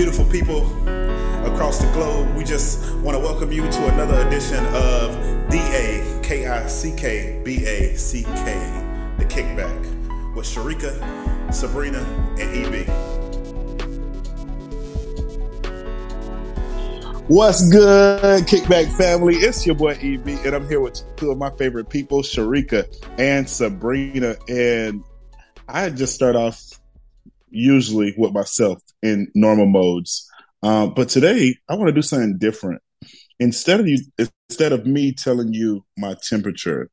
[0.00, 0.64] beautiful people
[1.44, 2.34] across the globe.
[2.34, 6.94] We just want to welcome you to another edition of D A K I C
[6.96, 8.82] K B A C K,
[9.18, 11.98] The Kickback, with Sharika, Sabrina,
[12.38, 12.88] and EB.
[17.28, 19.34] What's good, Kickback family?
[19.36, 22.86] It's your boy EB, and I'm here with two of my favorite people, Sharika
[23.18, 24.36] and Sabrina.
[24.48, 25.04] And
[25.68, 26.79] I just start off
[27.50, 30.28] usually with myself in normal modes.
[30.62, 32.82] Um, but today I want to do something different.
[33.38, 33.98] Instead of you,
[34.48, 36.90] instead of me telling you my temperature,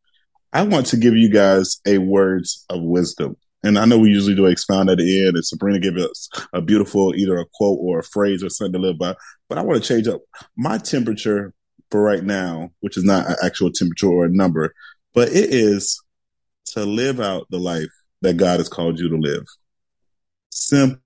[0.53, 3.35] I want to give you guys a words of wisdom.
[3.63, 6.62] And I know we usually do expound at the end, and Sabrina give us a
[6.62, 9.15] beautiful either a quote or a phrase or something to live by.
[9.49, 10.21] But I want to change up
[10.55, 11.53] my temperature
[11.91, 14.73] for right now, which is not an actual temperature or a number,
[15.13, 16.01] but it is
[16.67, 17.89] to live out the life
[18.21, 19.45] that God has called you to live
[20.57, 20.99] simple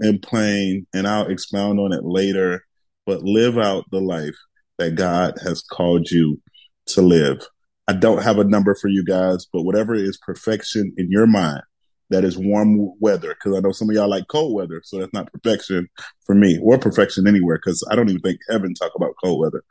[0.00, 2.64] and plain, and I'll expound on it later,
[3.06, 4.36] but live out the life
[4.78, 6.40] that God has called you
[6.86, 7.46] to live.
[7.86, 11.62] I don't have a number for you guys, but whatever is perfection in your mind,
[12.10, 15.12] that is warm weather, because I know some of y'all like cold weather, so that's
[15.12, 15.88] not perfection
[16.24, 19.62] for me, or perfection anywhere, because I don't even think heaven talk about cold weather.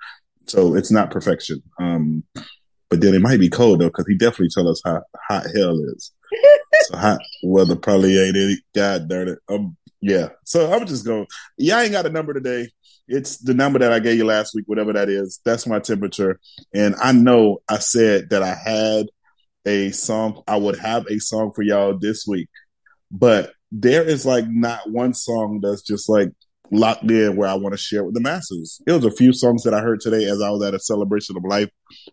[0.48, 1.62] So it's not perfection.
[1.80, 2.24] Um,
[2.90, 5.80] but then it might be cold though, because he definitely tell us how hot hell
[5.96, 6.12] is.
[6.82, 8.58] so hot weather probably ain't any.
[8.74, 9.40] God darn it.
[9.50, 10.30] Um, yeah.
[10.46, 11.28] So I'm just going.
[11.58, 12.70] Yeah, I ain't got a number today.
[13.08, 15.40] It's the number that I gave you last week, whatever that is.
[15.46, 16.40] That's my temperature.
[16.74, 19.08] And I know I said that I had
[19.66, 20.44] a song.
[20.48, 22.50] I would have a song for y'all this week,
[23.12, 26.30] but there is like not one song that's just like
[26.72, 28.82] locked in where I want to share with the masses.
[28.88, 31.38] It was a few songs that I heard today as I was at a celebration
[31.38, 31.70] of life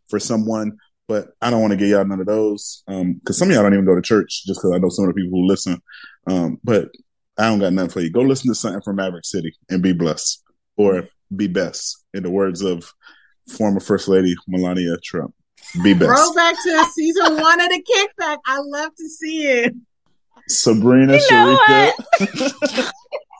[0.09, 3.49] for someone, but I don't want to get y'all none of those because um, some
[3.49, 5.39] of y'all don't even go to church just because I know some of the people
[5.39, 5.81] who listen.
[6.27, 6.91] Um, but
[7.39, 8.11] I don't got nothing for you.
[8.11, 10.43] Go listen to something from Maverick City and be blessed
[10.77, 12.85] or be best, in the words of
[13.57, 15.35] former First Lady Melania Trump.
[15.83, 16.11] Be best.
[16.11, 18.39] Roll back to season one of the kickback.
[18.47, 19.75] I love to see it.
[20.49, 22.93] Sabrina you know Sharika.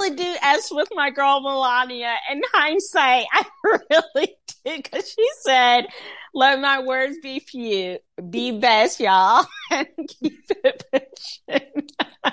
[0.00, 2.14] really do as with my girl Melania.
[2.30, 5.86] In hindsight, I really did because she said,
[6.34, 11.86] "Let my words be few, be best, y'all, and keep it pushing."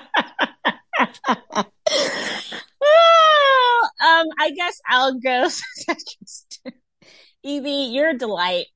[4.00, 5.48] um, I guess I'll go.
[7.44, 8.66] Evie, you're a delight,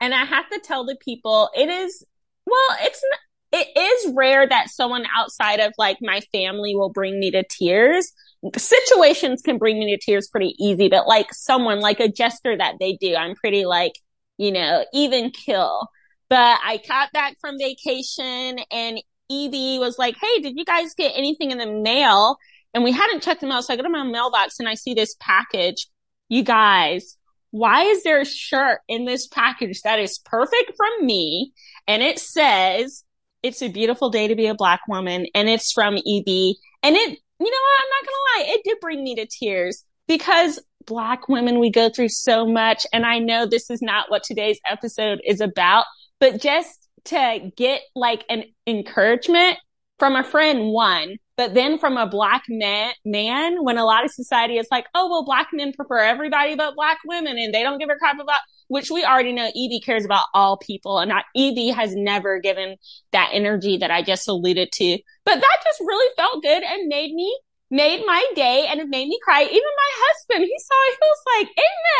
[0.00, 2.04] and I have to tell the people it is.
[2.46, 7.20] Well, it's not, it is rare that someone outside of like my family will bring
[7.20, 8.12] me to tears
[8.56, 12.76] situations can bring me to tears pretty easy, but like someone like a gesture that
[12.80, 13.92] they do, I'm pretty like,
[14.38, 15.88] you know, even kill.
[16.28, 21.12] But I got back from vacation and Evie was like, Hey, did you guys get
[21.14, 22.36] anything in the mail?
[22.72, 23.64] And we hadn't checked them out.
[23.64, 25.88] So I go to my mailbox and I see this package.
[26.28, 27.16] You guys,
[27.50, 31.52] why is there a shirt in this package that is perfect from me?
[31.88, 33.04] And it says,
[33.42, 35.26] it's a beautiful day to be a black woman.
[35.34, 36.54] And it's from EB.
[36.82, 37.82] And it you know what?
[37.82, 38.54] I'm not going to lie.
[38.54, 42.86] It did bring me to tears because black women, we go through so much.
[42.92, 45.84] And I know this is not what today's episode is about,
[46.18, 49.56] but just to get like an encouragement
[49.98, 54.10] from a friend, one, but then from a black man, man, when a lot of
[54.10, 57.78] society is like, oh, well, black men prefer everybody but black women and they don't
[57.78, 60.98] give a crap about, which we already know Evie cares about all people.
[60.98, 62.76] And not, Evie has never given
[63.12, 64.98] that energy that I just alluded to.
[65.24, 67.34] But that just really felt good and made me
[67.70, 69.40] made my day and it made me cry.
[69.40, 71.48] Even my husband, he saw it, he was like,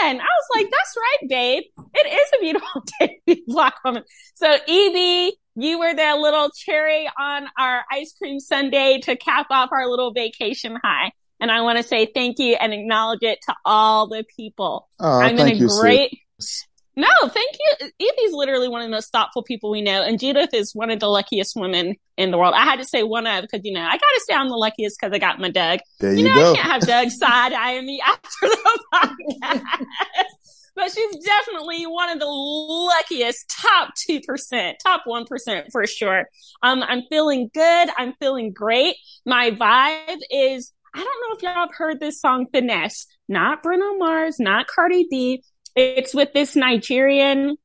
[0.04, 0.20] Amen.
[0.20, 1.62] I was like, that's right, babe.
[1.94, 4.02] It is a beautiful day black woman.
[4.34, 9.70] So Evie, you were the little cherry on our ice cream sundae to cap off
[9.72, 11.12] our little vacation high.
[11.40, 14.88] And I want to say thank you and acknowledge it to all the people.
[14.98, 16.64] Oh, I'm in a great, Sue.
[16.96, 17.88] No, thank you.
[17.98, 20.98] Evie's literally one of the most thoughtful people we know, and Judith is one of
[21.00, 22.52] the luckiest women in the world.
[22.54, 24.56] I had to say one of because you know I got to say I'm the
[24.56, 25.78] luckiest because I got my Doug.
[26.00, 26.52] There you, you know, go.
[26.52, 29.62] I can't have Doug side eyeing me after the podcast.
[30.74, 36.28] but she's definitely one of the luckiest top 2%, top 1% for sure.
[36.62, 37.88] Um, I'm feeling good.
[37.96, 38.96] I'm feeling great.
[39.24, 43.96] My vibe is, I don't know if y'all have heard this song Finesse, not Bruno
[43.96, 45.42] Mars, not Cardi B,
[45.76, 47.56] it's with this Nigerian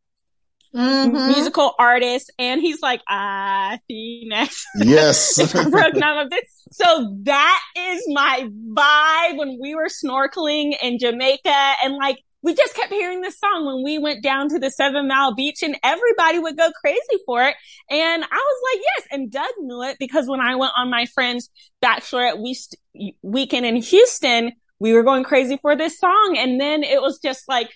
[0.75, 1.28] mm-hmm.
[1.28, 4.66] musical artist, and he's like, ah, next.
[4.78, 5.36] Yes.
[6.72, 12.75] so that is my vibe when we were snorkeling in Jamaica, and like we just
[12.75, 16.38] kept hearing this song when we went down to the seven mile beach and everybody
[16.38, 17.56] would go crazy for it.
[17.89, 19.07] And I was like, yes.
[19.12, 21.50] And Doug knew it because when I went on my friend's
[21.83, 26.36] bachelorette week- weekend in Houston, we were going crazy for this song.
[26.38, 27.71] And then it was just like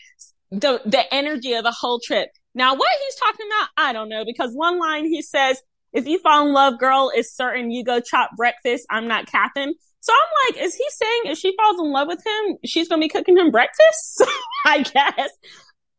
[0.51, 2.30] the, the energy of the whole trip.
[2.54, 5.60] Now, what he's talking about, I don't know, because one line he says,
[5.94, 8.86] if you fall in love, girl, it's certain you go chop breakfast.
[8.92, 9.74] I'm not capping.
[10.01, 12.98] So I'm like, is he saying if she falls in love with him, she's to
[12.98, 14.24] be cooking him breakfast?
[14.66, 15.30] I guess.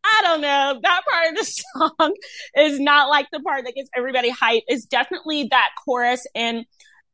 [0.03, 0.81] I don't know.
[0.83, 1.45] That part of the
[1.99, 2.15] song
[2.57, 4.63] is not like the part that gets everybody hype.
[4.67, 6.27] It's definitely that chorus.
[6.35, 6.65] And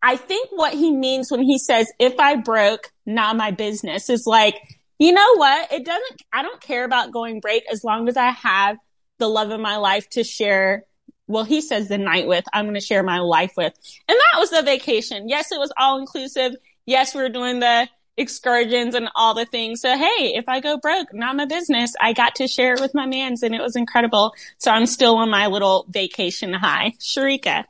[0.02, 4.26] I think what he means when he says, if I broke, not my business is
[4.26, 4.56] like,
[4.98, 5.72] you know what?
[5.72, 8.76] It doesn't, I don't care about going break as long as I have
[9.18, 10.84] the love of my life to share
[11.28, 13.72] well, he says the night with, I'm going to share my life with.
[14.08, 15.28] And that was the vacation.
[15.28, 16.54] Yes, it was all inclusive.
[16.86, 19.80] Yes, we're doing the excursions and all the things.
[19.80, 21.92] So, hey, if I go broke, not my business.
[22.00, 24.32] I got to share it with my mans and it was incredible.
[24.58, 26.94] So I'm still on my little vacation high.
[27.00, 27.64] Sharika,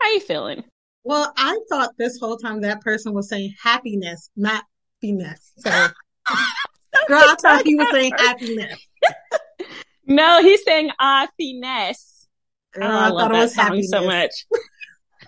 [0.00, 0.64] how you feeling?
[1.02, 4.64] Well, I thought this whole time that person was saying happiness, not
[5.02, 5.52] happiness.
[5.58, 5.70] So,
[7.08, 8.86] girl, I thought he was saying happiness.
[10.06, 12.26] no, he's saying ah, finesse.
[12.72, 14.30] Girl, I, I thought it was happy so much.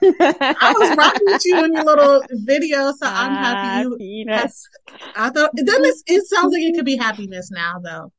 [0.03, 4.27] I was rocking with you in your little video, so I'm happy you.
[4.29, 4.69] Happiness.
[5.17, 6.03] I thought it doesn't.
[6.07, 8.13] It sounds like it could be happiness now, though.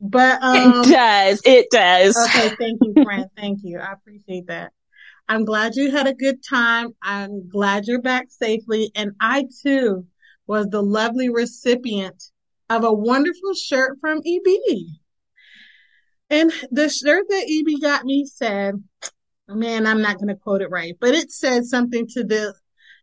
[0.00, 1.42] But um, it does.
[1.44, 2.16] It does.
[2.16, 3.26] Okay, thank you, friend.
[3.36, 3.78] thank you.
[3.78, 4.72] I appreciate that.
[5.28, 6.94] I'm glad you had a good time.
[7.02, 10.06] I'm glad you're back safely, and I too
[10.46, 12.30] was the lovely recipient
[12.70, 14.58] of a wonderful shirt from EB.
[16.30, 18.82] And the shirt that EB got me said,
[19.48, 22.54] man, I'm not going to quote it right, but it said something to the,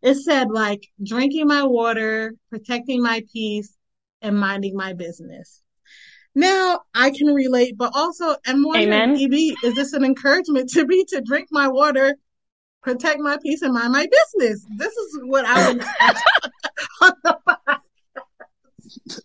[0.02, 3.76] it said like drinking my water, protecting my peace,
[4.22, 5.62] and minding my business.
[6.34, 9.16] Now I can relate, but also, and more Amen.
[9.18, 9.34] EB,
[9.64, 12.16] is this an encouragement to me to drink my water,
[12.84, 14.66] protect my peace, and mind my business?
[14.78, 15.84] This is what I would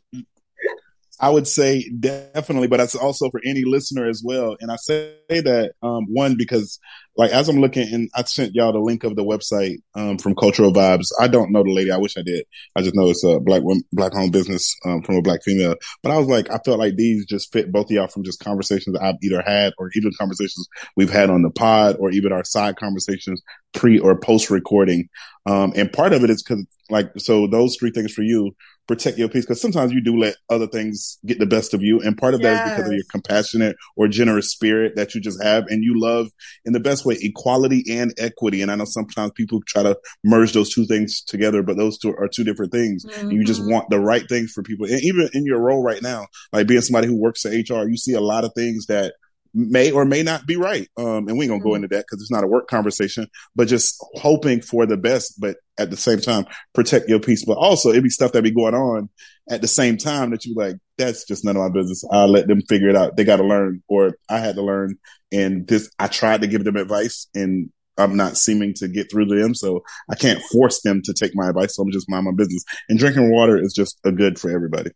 [1.21, 4.57] I would say definitely, but that's also for any listener as well.
[4.61, 6.79] And I say that, um, one, because
[7.17, 10.35] like, as I'm looking and I sent y'all the link of the website, um, from
[10.35, 11.09] Cultural Vibes.
[11.21, 11.91] I don't know the lady.
[11.91, 12.47] I wish I did.
[12.75, 13.63] I just know it's a black,
[13.93, 15.75] black home business, um, from a black female.
[16.03, 18.41] But I was like, I felt like these just fit both of y'all from just
[18.41, 20.67] conversations I've either had or even conversations
[20.97, 23.43] we've had on the pod or even our side conversations
[23.75, 25.09] pre or post recording.
[25.47, 28.55] Um, and part of it is because like, so those three things for you,
[28.87, 32.01] protect your peace because sometimes you do let other things get the best of you.
[32.01, 32.59] And part of yes.
[32.59, 36.01] that is because of your compassionate or generous spirit that you just have and you
[36.01, 36.29] love
[36.65, 38.63] in the best way equality and equity.
[38.63, 42.11] And I know sometimes people try to merge those two things together, but those two
[42.11, 43.05] are two different things.
[43.05, 43.31] Mm-hmm.
[43.31, 43.71] you just mm-hmm.
[43.71, 44.87] want the right things for people.
[44.87, 47.97] And even in your role right now, like being somebody who works at HR, you
[47.97, 49.15] see a lot of things that
[49.55, 50.89] may or may not be right.
[50.97, 51.85] Um, and we ain't gonna go mm-hmm.
[51.85, 55.57] into that because it's not a work conversation, but just hoping for the best, but
[55.79, 57.45] at the same time, protect your peace.
[57.45, 59.09] But also it'd be stuff that be going on
[59.51, 62.05] at the same time that you like, that's just none of my business.
[62.11, 63.17] I'll let them figure it out.
[63.17, 64.97] They got to learn or I had to learn.
[65.33, 69.27] And this, I tried to give them advice and I'm not seeming to get through
[69.27, 69.55] to them.
[69.55, 71.75] So I can't force them to take my advice.
[71.75, 74.91] So I'm just mind my business and drinking water is just a good for everybody.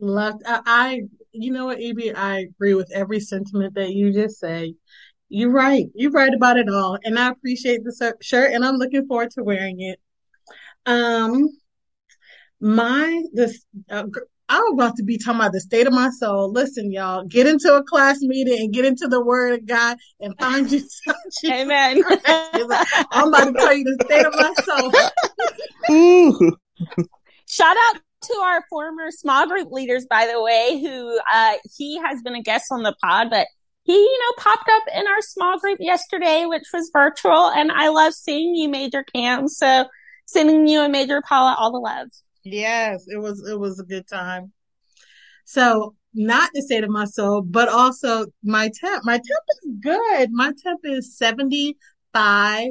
[0.00, 1.02] Love, I,
[1.42, 4.74] you know what, EB, I agree with every sentiment that you just say.
[5.28, 5.86] You're right.
[5.94, 6.98] You're right about it all.
[7.04, 10.00] And I appreciate the shirt and I'm looking forward to wearing it.
[10.86, 11.50] Um,
[12.60, 14.04] my, this, uh,
[14.48, 16.50] I'm about to be talking about the state of my soul.
[16.50, 20.38] Listen, y'all, get into a class meeting and get into the word of God and
[20.38, 20.82] find you
[21.46, 22.02] Amen.
[23.10, 24.92] I'm about to tell you the state of my soul.
[27.46, 32.22] Shout out to our former small group leaders, by the way, who uh, he has
[32.22, 33.46] been a guest on the pod, but
[33.84, 37.88] he, you know, popped up in our small group yesterday, which was virtual, and I
[37.88, 39.48] love seeing you, Major Cam.
[39.48, 39.86] So
[40.26, 42.08] sending you and Major Paula all the love.
[42.44, 44.52] Yes, it was it was a good time.
[45.44, 49.04] So not the state of my soul, but also my temp.
[49.04, 50.30] My temp is good.
[50.32, 52.68] My temp is 75.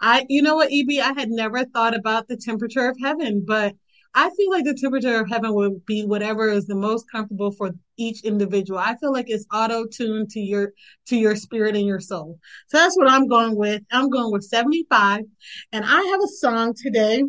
[0.00, 3.74] I, you know what, EB, I had never thought about the temperature of heaven, but
[4.14, 7.72] I feel like the temperature of heaven would be whatever is the most comfortable for
[7.96, 8.78] each individual.
[8.78, 10.72] I feel like it's auto tuned to your
[11.06, 12.38] to your spirit and your soul.
[12.68, 13.82] So that's what I'm going with.
[13.90, 15.22] I'm going with 75.
[15.72, 17.24] And I have a song today.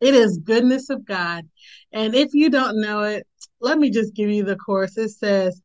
[0.00, 1.48] It is Goodness of God.
[1.92, 3.26] And if you don't know it,
[3.60, 4.98] let me just give you the chorus.
[4.98, 5.62] It says,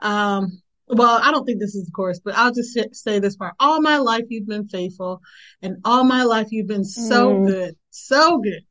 [0.00, 3.54] um, well, I don't think this is the chorus, but I'll just say this part.
[3.60, 5.22] All my life you've been faithful
[5.62, 7.46] and all my life you've been so mm.
[7.46, 8.62] good, so good.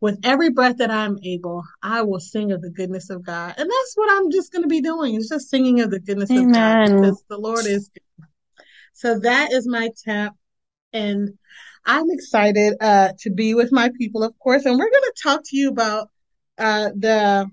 [0.00, 3.54] With every breath that I'm able, I will sing of the goodness of God.
[3.56, 5.14] And that's what I'm just going to be doing.
[5.14, 6.46] It's just singing of the goodness Amen.
[6.46, 8.26] of God because the Lord is good.
[8.92, 10.34] So that is my tap.
[10.92, 11.30] And
[11.84, 14.64] I'm excited uh, to be with my people, of course.
[14.64, 16.08] And we're going to talk to you about
[16.58, 17.50] uh, the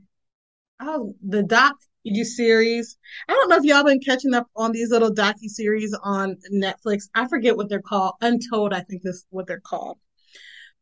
[0.79, 2.97] oh the doc you series.
[3.27, 7.09] I don't know if y'all been catching up on these little docu series on Netflix.
[7.15, 8.13] I forget what they're called.
[8.21, 9.97] Untold, I think is what they're called.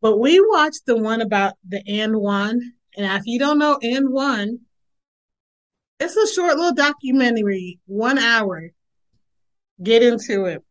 [0.04, 2.60] But we watched the one about the AND1.
[2.98, 4.60] And if you don't know AND1,
[6.02, 8.72] it's a short little documentary, one hour.
[9.82, 10.62] Get into it.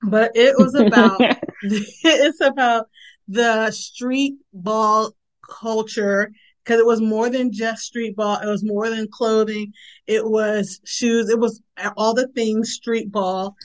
[0.00, 1.20] But it was about
[1.62, 2.86] it's about
[3.26, 5.10] the street ball
[5.50, 6.30] culture
[6.62, 8.38] because it was more than just street ball.
[8.38, 9.72] It was more than clothing.
[10.06, 11.28] It was shoes.
[11.28, 11.60] It was
[11.96, 13.56] all the things street ball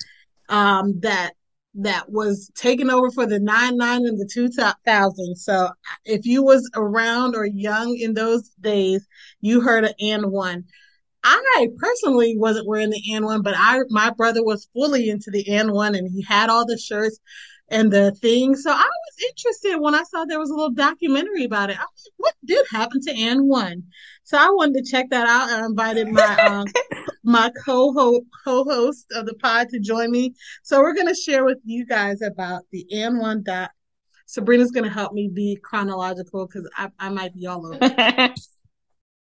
[0.49, 1.33] um, that
[1.77, 4.49] that was taken over for the nine nine and the two
[4.85, 5.35] thousand.
[5.35, 5.69] So
[6.05, 9.07] if you was around or young in those days,
[9.41, 10.63] you heard of AND1.
[11.23, 15.97] I personally wasn't wearing the AND1, but I my brother was fully into the AND1
[15.97, 17.19] and he had all the shirts
[17.69, 18.55] and the thing.
[18.55, 21.77] So I was interested when I saw there was a little documentary about it.
[21.77, 23.83] I was like, what did happen to AND1?
[24.23, 25.49] So I wanted to check that out.
[25.49, 26.65] I invited my um,
[27.23, 30.33] my co co-host of the pod to join me.
[30.63, 33.71] So we're going to share with you guys about the AND1 doc.
[34.25, 37.79] Sabrina's going to help me be chronological because I, I might be all over.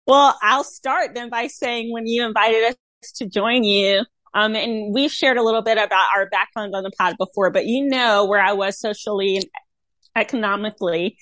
[0.06, 2.64] well, I'll start then by saying when you invited
[3.02, 6.82] us to join you, um, and we've shared a little bit about our background on
[6.84, 9.44] the pod before, but you know where I was socially and
[10.16, 11.16] economically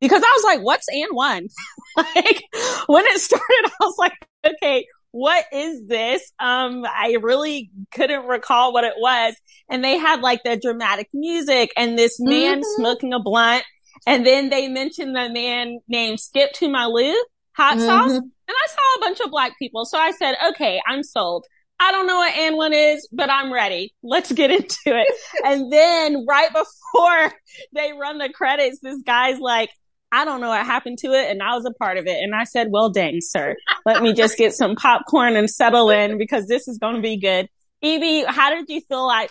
[0.00, 1.48] because I was like, what's AND1?
[1.96, 2.44] like
[2.86, 4.12] when it started, I was like,
[4.46, 6.32] okay, what is this?
[6.38, 9.34] Um, I really couldn't recall what it was.
[9.68, 12.80] And they had like the dramatic music and this man mm-hmm.
[12.80, 13.64] smoking a blunt.
[14.06, 17.14] And then they mentioned the man named Skip to my Lou
[17.54, 17.86] hot mm-hmm.
[17.86, 18.12] sauce.
[18.12, 19.84] And I saw a bunch of black people.
[19.84, 21.46] So I said, okay, I'm sold.
[21.80, 23.94] I don't know what AND1 is, but I'm ready.
[24.02, 25.14] Let's get into it.
[25.44, 27.32] and then right before
[27.72, 29.70] they run the credits, this guy's like,
[30.10, 31.30] I don't know what happened to it.
[31.30, 32.22] And I was a part of it.
[32.22, 33.54] And I said, well, dang, sir,
[33.84, 37.18] let me just get some popcorn and settle in because this is going to be
[37.18, 37.48] good.
[37.82, 39.30] Evie, how did you feel like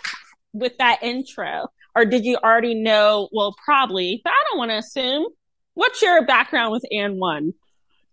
[0.52, 1.68] with that intro?
[1.94, 3.28] Or did you already know?
[3.32, 5.26] Well, probably, but I don't want to assume.
[5.74, 7.52] What's your background with AND1?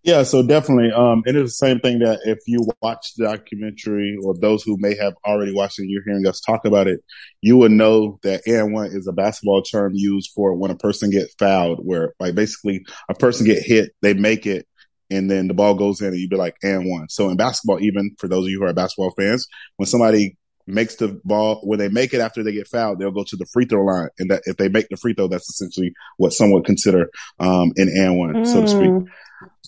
[0.05, 0.91] Yeah, so definitely.
[0.91, 4.77] Um, it is the same thing that if you watch the documentary or those who
[4.77, 6.99] may have already watched it, you're hearing us talk about it,
[7.41, 11.33] you would know that AND1 is a basketball term used for when a person gets
[11.39, 14.67] fouled, where like basically a person get hit, they make it,
[15.09, 17.09] and then the ball goes in and you'd be like AND1.
[17.09, 19.47] So in basketball, even for those of you who are basketball fans,
[19.77, 23.23] when somebody makes the ball when they make it after they get fouled, they'll go
[23.23, 25.93] to the free throw line, and that if they make the free throw, that's essentially
[26.17, 27.09] what some would consider
[27.39, 28.45] um, an AND1, mm.
[28.45, 29.11] so to speak.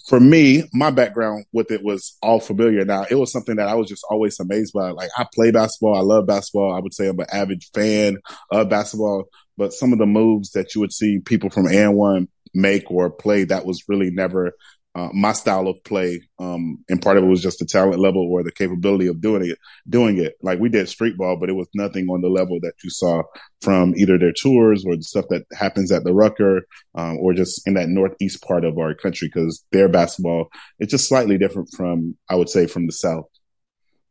[0.07, 2.85] For me, my background with it was all familiar.
[2.85, 4.91] Now, it was something that I was just always amazed by.
[4.91, 5.97] Like, I play basketball.
[5.97, 6.73] I love basketball.
[6.73, 8.17] I would say I'm an avid fan
[8.49, 9.25] of basketball,
[9.57, 13.43] but some of the moves that you would see people from AND1 make or play,
[13.43, 14.53] that was really never
[14.97, 16.19] uh, my style of play.
[16.39, 19.47] Um, and part of it was just the talent level or the capability of doing
[19.47, 20.33] it, doing it.
[20.41, 23.21] Like we did street ball, but it was nothing on the level that you saw
[23.61, 27.67] from either their tours or the stuff that happens at the Rucker, um, or just
[27.67, 29.29] in that Northeast part of our country.
[29.29, 30.47] Cause their basketball,
[30.79, 33.25] it's just slightly different from, I would say from the South.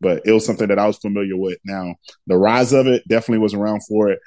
[0.01, 1.59] But it was something that I was familiar with.
[1.65, 1.97] Now,
[2.29, 4.21] the rise of it definitely was around for it.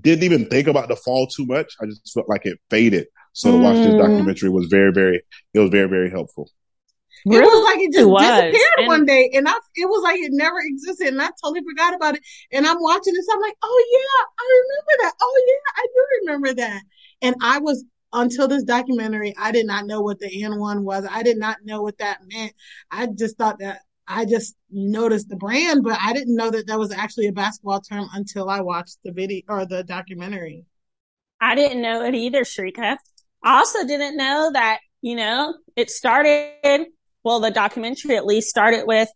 [0.00, 1.74] Didn't even think about the fall too much.
[1.80, 3.06] I just felt like it faded
[3.36, 3.98] so to watch this mm.
[3.98, 5.20] documentary was very, very,
[5.52, 6.50] it was very, very helpful.
[7.26, 10.18] It was like it just it disappeared and one day, and I it was like
[10.20, 12.22] it never existed, and I totally forgot about it.
[12.50, 15.12] And I'm watching this, I'm like, oh yeah, I remember that.
[15.20, 16.82] Oh yeah, I do remember that.
[17.20, 21.06] And I was until this documentary, I did not know what the AND1 was.
[21.10, 22.54] I did not know what that meant.
[22.90, 26.78] I just thought that I just noticed the brand, but I didn't know that that
[26.78, 30.64] was actually a basketball term until I watched the video or the documentary.
[31.38, 32.96] I didn't know it either, Sharika.
[33.46, 36.86] I also didn't know that, you know, it started,
[37.22, 39.08] well, the documentary at least started with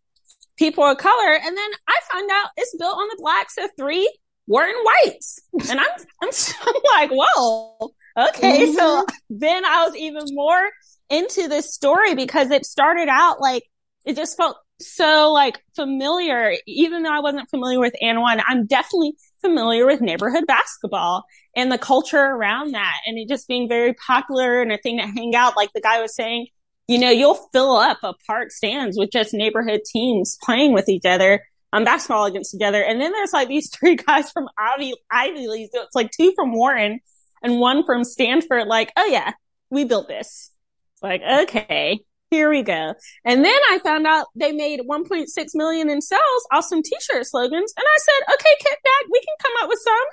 [0.57, 1.35] people of color.
[1.35, 4.09] And then I found out it's built on the blacks of three
[4.47, 5.41] were in whites.
[5.69, 5.89] And I'm,
[6.23, 6.31] I'm,
[6.63, 7.91] I'm like, whoa,
[8.29, 8.67] okay.
[8.67, 8.75] Mm-hmm.
[8.75, 10.71] So then I was even more
[11.09, 13.65] into this story because it started out like,
[14.07, 18.41] it just felt so like familiar, even though I wasn't familiar with AND1.
[18.47, 21.25] I'm definitely familiar with neighborhood basketball
[21.57, 25.07] and the culture around that and it just being very popular and a thing to
[25.07, 25.57] hang out.
[25.57, 26.47] Like the guy was saying,
[26.89, 31.05] you know, you'll fill up a park stands with just neighborhood teams playing with each
[31.05, 31.43] other
[31.73, 32.83] on basketball against each other.
[32.83, 35.71] And then there's like these three guys from Ivy, Ivy League.
[35.73, 37.01] So it's like two from Wharton
[37.43, 38.67] and one from Stanford.
[38.67, 39.33] Like, oh yeah,
[39.71, 40.51] we built this.
[40.95, 42.95] It's like, okay, here we go.
[43.25, 47.75] And then I found out they made 1.6 million in sales off some t-shirt slogans.
[47.77, 50.07] And I said, okay, Kickback, we can come up with some.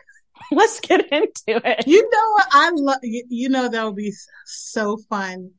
[0.52, 1.88] Let's get into it.
[1.88, 2.48] You know what?
[2.52, 4.14] I love, you know, that would be
[4.46, 5.52] so fun.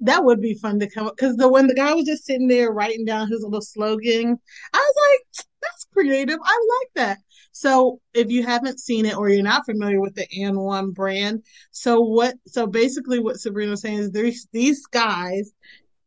[0.00, 2.48] That would be fun to come up because the when the guy was just sitting
[2.48, 4.38] there writing down his little slogan,
[4.72, 6.38] I was like, that's creative.
[6.42, 7.18] I like that.
[7.58, 12.00] So if you haven't seen it or you're not familiar with the AND1 brand, so
[12.00, 15.50] what so basically what Sabrina was saying is there's these guys,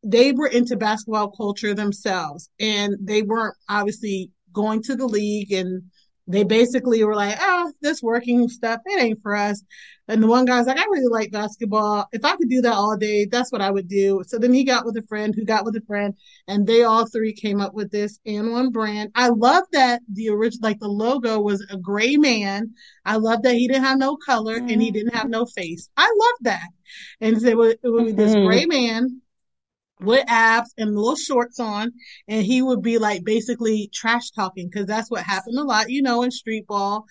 [0.01, 5.83] they were into basketball culture themselves and they weren't obviously going to the league and
[6.27, 9.63] they basically were like, oh, this working stuff, it ain't for us.
[10.07, 12.05] And the one guy's like, I really like basketball.
[12.11, 14.23] If I could do that all day, that's what I would do.
[14.27, 16.15] So then he got with a friend who got with a friend,
[16.47, 19.11] and they all three came up with this AND1 brand.
[19.15, 22.73] I love that the original, like the logo was a gray man.
[23.05, 24.69] I love that he didn't have no color mm-hmm.
[24.69, 25.89] and he didn't have no face.
[25.95, 26.67] I love that.
[27.21, 28.47] And so it would, it would be this mm-hmm.
[28.47, 29.20] gray man
[30.01, 31.91] with abs and little shorts on,
[32.27, 36.01] and he would be like basically trash talking because that's what happened a lot, you
[36.01, 37.05] know, in street ball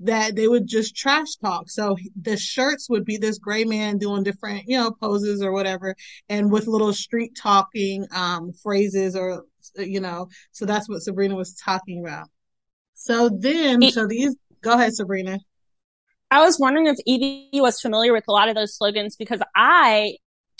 [0.00, 1.70] that they would just trash talk.
[1.70, 5.94] So the shirts would be this gray man doing different, you know, poses or whatever,
[6.28, 9.44] and with little street talking um, phrases or,
[9.76, 12.28] you know, so that's what Sabrina was talking about.
[12.94, 15.38] So then, so these, go ahead, Sabrina.
[16.30, 20.16] I was wondering if Evie was familiar with a lot of those slogans because I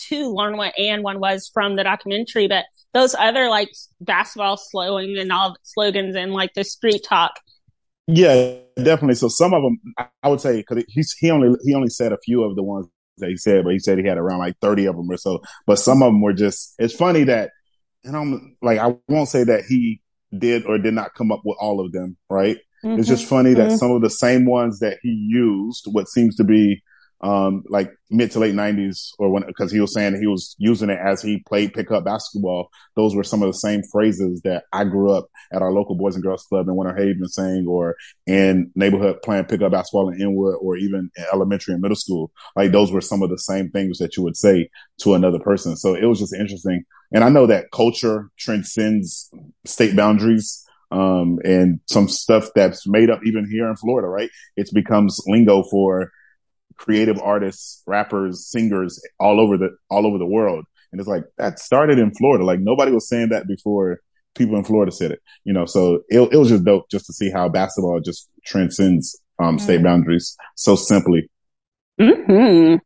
[0.08, 3.70] too learned what AND1 was from the documentary, but those other like
[4.00, 7.32] basketball slogans and all slogans and like the street talk
[8.06, 9.14] yeah, definitely.
[9.14, 9.80] So some of them,
[10.22, 10.84] I would say, because
[11.18, 12.86] he only he only said a few of the ones
[13.18, 15.40] that he said, but he said he had around like thirty of them or so.
[15.66, 16.74] But some of them were just.
[16.78, 17.50] It's funny that,
[18.04, 20.02] and I'm like, I won't say that he
[20.36, 22.16] did or did not come up with all of them.
[22.28, 22.58] Right?
[22.84, 22.98] Mm-hmm.
[22.98, 23.70] It's just funny mm-hmm.
[23.70, 26.82] that some of the same ones that he used, what seems to be
[27.20, 30.90] um, like mid to late nineties or when, cause he was saying he was using
[30.90, 32.68] it as he played pickup basketball.
[32.96, 36.14] Those were some of the same phrases that I grew up at our local boys
[36.14, 40.56] and girls club in Winter Haven saying, or in neighborhood playing pickup basketball in Inwood
[40.60, 42.30] or even in elementary and middle school.
[42.56, 44.68] Like those were some of the same things that you would say
[44.98, 45.76] to another person.
[45.76, 46.84] So it was just interesting.
[47.12, 49.30] And I know that culture transcends
[49.64, 54.30] state boundaries um, and some stuff that's made up even here in Florida, right?
[54.56, 56.12] It becomes lingo for
[56.76, 60.64] creative artists, rappers, singers all over the all over the world.
[60.92, 62.44] And it's like that started in Florida.
[62.44, 64.00] Like nobody was saying that before
[64.34, 65.20] people in Florida said it.
[65.44, 69.20] You know, so it, it was just dope just to see how basketball just transcends
[69.38, 69.84] um, state mm-hmm.
[69.84, 71.28] boundaries so simply.
[72.00, 72.76] Hmm.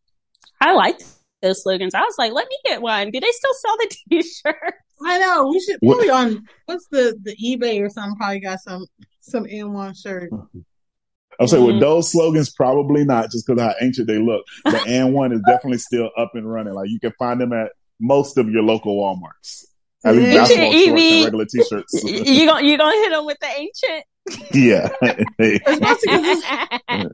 [0.61, 1.01] I like
[1.43, 1.95] those slogans.
[1.95, 3.11] I was like, let me get one.
[3.11, 4.75] Do they still sell the T-shirt?
[5.05, 5.49] I know.
[5.49, 8.17] We should probably on what's the the eBay or something.
[8.17, 8.87] Probably got some
[9.21, 10.31] some AND1 shirt.
[11.39, 11.75] I'm saying mm-hmm.
[11.75, 14.45] with those slogans, probably not just because how ancient they look.
[14.65, 16.75] The AND1 is definitely still up and running.
[16.75, 17.71] Like you can find them at
[18.01, 19.67] most of your local WalMarts.
[20.05, 22.05] At least basketball shorts and regular t-shirts.
[22.05, 24.05] you gonna you gonna hit them with the ancient?
[24.53, 24.91] Yeah.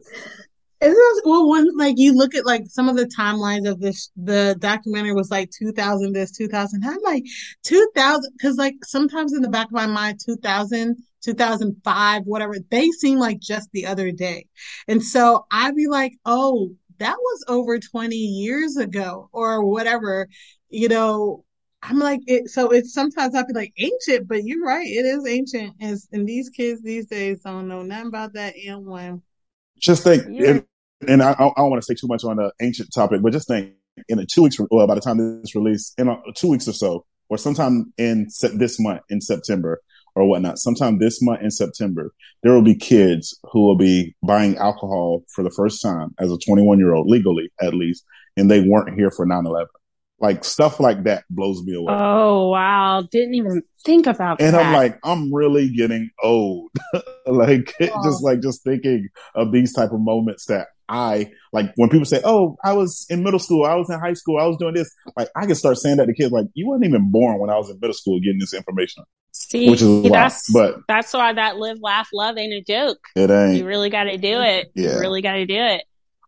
[0.86, 4.56] It's well, when like you look at like some of the timelines of this, the
[4.58, 6.84] documentary was like 2000, this 2000.
[6.84, 7.24] I'm like
[7.62, 13.18] 2000, because like sometimes in the back of my mind, 2000 2005, whatever, they seem
[13.18, 14.46] like just the other day.
[14.88, 20.28] And so I'd be like, oh, that was over 20 years ago or whatever,
[20.68, 21.44] you know.
[21.86, 25.26] I'm like it, so it's sometimes I feel like ancient, but you're right, it is
[25.26, 25.74] ancient.
[25.80, 29.20] And, and these kids these days don't know nothing about that AND1.
[29.78, 30.64] Just think, and,
[31.06, 33.48] and I, I, don't want to say too much on the ancient topic, but just
[33.48, 33.74] think
[34.08, 36.72] in the two weeks, well, by the time this release, in a, two weeks or
[36.72, 39.80] so, or sometime in se- this month in September,
[40.14, 44.56] or whatnot, sometime this month in September, there will be kids who will be buying
[44.56, 48.04] alcohol for the first time as a 21 year old, legally at least,
[48.36, 49.66] and they weren't here for 9 11.
[50.20, 51.92] Like stuff like that blows me away.
[51.92, 53.02] Oh, wow.
[53.10, 54.60] Didn't even think about and that.
[54.60, 56.70] And I'm like, I'm really getting old.
[57.26, 58.04] like, oh.
[58.04, 62.20] just like, just thinking of these type of moments that I like when people say,
[62.24, 64.90] "Oh, I was in middle school, I was in high school, I was doing this."
[65.16, 67.56] Like I can start saying that to kids, like, "You weren't even born when I
[67.56, 71.56] was in middle school getting this information." See, which is that's but that's why that
[71.56, 72.98] live, laugh, love ain't a joke.
[73.16, 73.58] It ain't.
[73.58, 74.70] You really got to do it.
[74.74, 74.94] Yeah.
[74.94, 75.84] You really got to do it.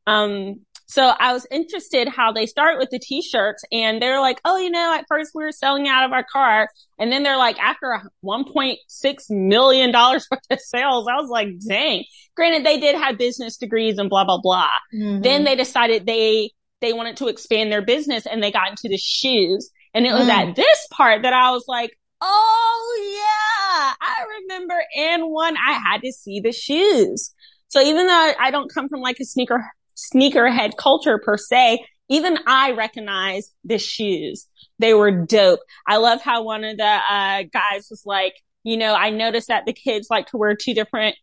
[0.06, 4.57] Um, so I was interested how they start with the t-shirts and they're like, oh,
[4.57, 6.68] you know, at first we were selling out of our car.
[6.99, 12.05] And then they're like, after $1.6 million worth of sales, I was like, dang.
[12.37, 14.68] Granted, they did have business degrees and blah, blah, blah.
[14.94, 15.22] Mm-hmm.
[15.22, 18.99] Then they decided they, they wanted to expand their business and they got into the
[18.99, 19.70] shoes.
[19.92, 20.31] And it was mm.
[20.31, 26.12] at this part that I was like, oh yeah, I remember AND1, I had to
[26.12, 27.33] see the shoes.
[27.68, 29.64] So even though I don't come from like a sneaker
[29.96, 31.85] sneakerhead culture per se.
[32.09, 34.46] even I recognize the shoes.
[34.78, 35.61] They were dope.
[35.88, 39.66] I love how one of the uh, guys was like, you know, I noticed that
[39.66, 41.16] the kids like to wear two different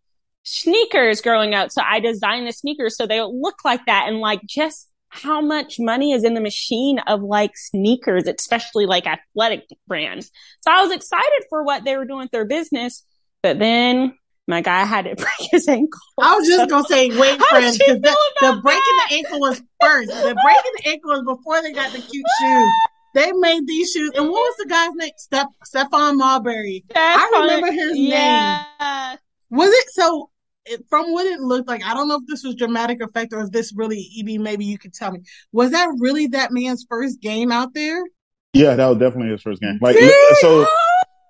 [0.43, 1.71] sneakers growing up.
[1.71, 5.75] So I designed the sneakers so they look like that and like just how much
[5.79, 10.31] money is in the machine of like sneakers, especially like athletic brands.
[10.62, 13.05] So I was excited for what they were doing with their business,
[13.43, 15.99] but then my guy had to break his ankle.
[16.21, 20.10] I was just gonna say, wait, friends, because the, the breaking the ankle was first.
[20.10, 22.71] The breaking the ankle was before they got the cute shoes.
[23.15, 25.12] They made these shoes, and what was the guy's name?
[25.17, 26.84] Steph Stephon Marbury.
[26.95, 28.63] I remember his yeah.
[28.79, 29.17] name.
[29.51, 30.29] Was it so?
[30.65, 33.41] It, from what it looked like, I don't know if this was dramatic effect or
[33.41, 34.39] is this really EB.
[34.39, 35.19] Maybe you could tell me.
[35.51, 38.01] Was that really that man's first game out there?
[38.53, 39.77] Yeah, that was definitely his first game.
[39.82, 39.97] Like
[40.39, 40.65] so.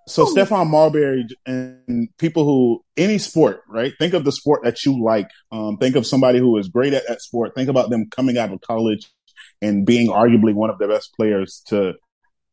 [0.07, 3.93] So Stephon Marbury and people who any sport, right?
[3.99, 5.29] Think of the sport that you like.
[5.51, 7.55] Um, think of somebody who is great at that sport.
[7.55, 9.09] Think about them coming out of college
[9.61, 11.93] and being arguably one of the best players to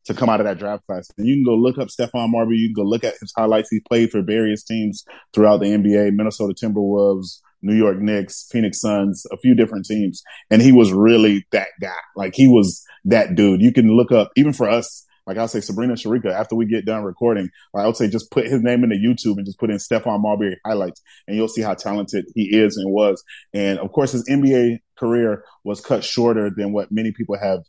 [0.05, 1.07] to come out of that draft class.
[1.17, 2.57] And you can go look up Stephon Marbury.
[2.57, 3.69] You can go look at his highlights.
[3.69, 9.25] He played for various teams throughout the NBA, Minnesota Timberwolves, New York Knicks, Phoenix Suns,
[9.31, 10.23] a few different teams.
[10.49, 11.91] And he was really that guy.
[12.15, 13.61] Like he was that dude.
[13.61, 16.85] You can look up, even for us, like I'll say Sabrina Sharika, after we get
[16.85, 19.77] done recording, I would say just put his name into YouTube and just put in
[19.77, 23.23] Stephon Marbury highlights and you'll see how talented he is and was.
[23.53, 27.61] And of course, his NBA career was cut shorter than what many people have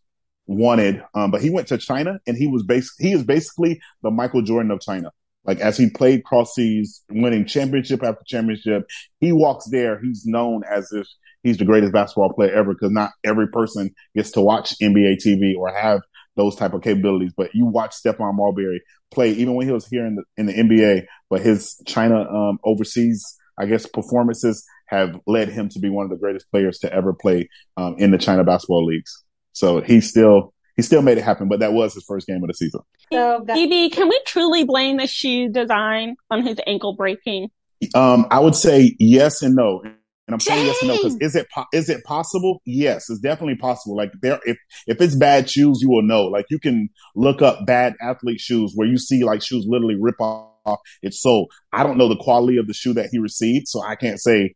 [0.46, 1.02] wanted.
[1.14, 4.42] Um, but he went to China and he was basically, he is basically the Michael
[4.42, 5.10] Jordan of China.
[5.44, 8.86] Like as he played cross seas, winning championship after championship,
[9.20, 10.00] he walks there.
[10.00, 11.06] He's known as if
[11.42, 15.56] he's the greatest basketball player ever because not every person gets to watch NBA TV
[15.58, 16.00] or have
[16.36, 17.32] those type of capabilities.
[17.36, 20.52] But you watch Stephon Marbury play, even when he was here in the in the
[20.52, 26.04] NBA, but his China um, overseas, I guess, performances have led him to be one
[26.04, 29.24] of the greatest players to ever play um, in the China basketball leagues.
[29.52, 32.48] So he still he still made it happen, but that was his first game of
[32.48, 32.80] the season.
[33.12, 37.50] So, EB, can we truly blame the shoe design on his ankle breaking?
[37.94, 39.82] Um, I would say yes and no.
[40.28, 42.62] And I'm saying yes and no because is it po- is it possible?
[42.64, 43.96] Yes, it's definitely possible.
[43.96, 44.56] Like there, if
[44.87, 46.24] if it's bad shoes, you will know.
[46.24, 50.20] Like you can look up bad athlete shoes where you see like shoes literally rip
[50.20, 51.48] off its sole.
[51.72, 54.54] I don't know the quality of the shoe that he received, so I can't say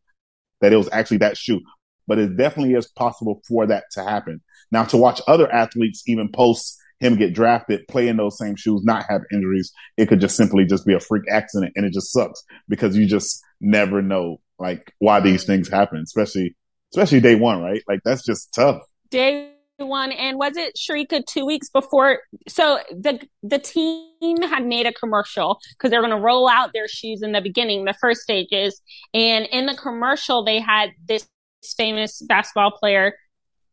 [0.61, 1.61] that it was actually that shoe.
[2.07, 4.41] But it definitely is possible for that to happen.
[4.71, 8.83] Now, to watch other athletes even post him get drafted, play in those same shoes,
[8.85, 12.13] not have injuries, it could just simply just be a freak accident, and it just
[12.13, 16.57] sucks because you just never know like why these things happen, especially
[16.93, 17.83] especially day one, right?
[17.89, 18.83] Like that's just tough.
[19.11, 22.21] Day one, and was it Sharika two weeks before?
[22.49, 26.89] So the the team had made a commercial because they're going to roll out their
[26.89, 28.81] shoes in the beginning, the first stages,
[29.13, 31.29] and in the commercial they had this
[31.77, 33.15] famous basketball player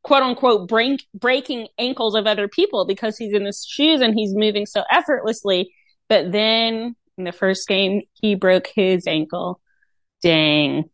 [0.03, 4.35] quote unquote break, breaking ankles of other people because he's in his shoes and he's
[4.35, 5.73] moving so effortlessly.
[6.09, 9.61] But then in the first game, he broke his ankle.
[10.23, 10.89] Dang.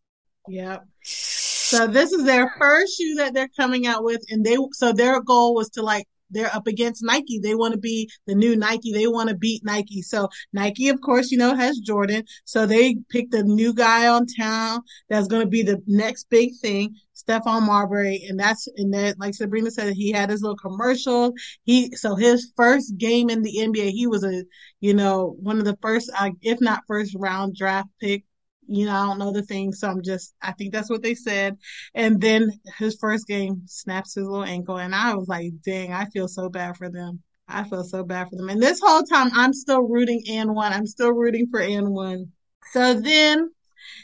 [0.47, 0.85] Yep.
[1.03, 5.21] So this is their first shoe that they're coming out with, and they so their
[5.21, 7.39] goal was to like they're up against Nike.
[7.39, 8.93] They want to be the new Nike.
[8.93, 10.01] They want to beat Nike.
[10.01, 12.23] So Nike, of course, you know, has Jordan.
[12.45, 16.51] So they picked a new guy on town that's going to be the next big
[16.61, 18.25] thing, Stephon Marbury.
[18.29, 21.33] And that's, and that, like Sabrina said, he had his little commercial.
[21.63, 24.43] He, so his first game in the NBA, he was a,
[24.81, 28.23] you know, one of the first, uh, if not first round draft pick
[28.69, 29.73] you know, I don't know the thing.
[29.73, 31.57] So I'm just, I think that's what they said.
[31.95, 34.77] And then his first game snaps his little ankle.
[34.77, 37.21] And I was like, dang, I feel so bad for them.
[37.47, 38.49] I feel so bad for them.
[38.49, 40.71] And this whole time I'm still rooting AND1.
[40.71, 42.27] I'm still rooting for AND1.
[42.71, 43.49] So then,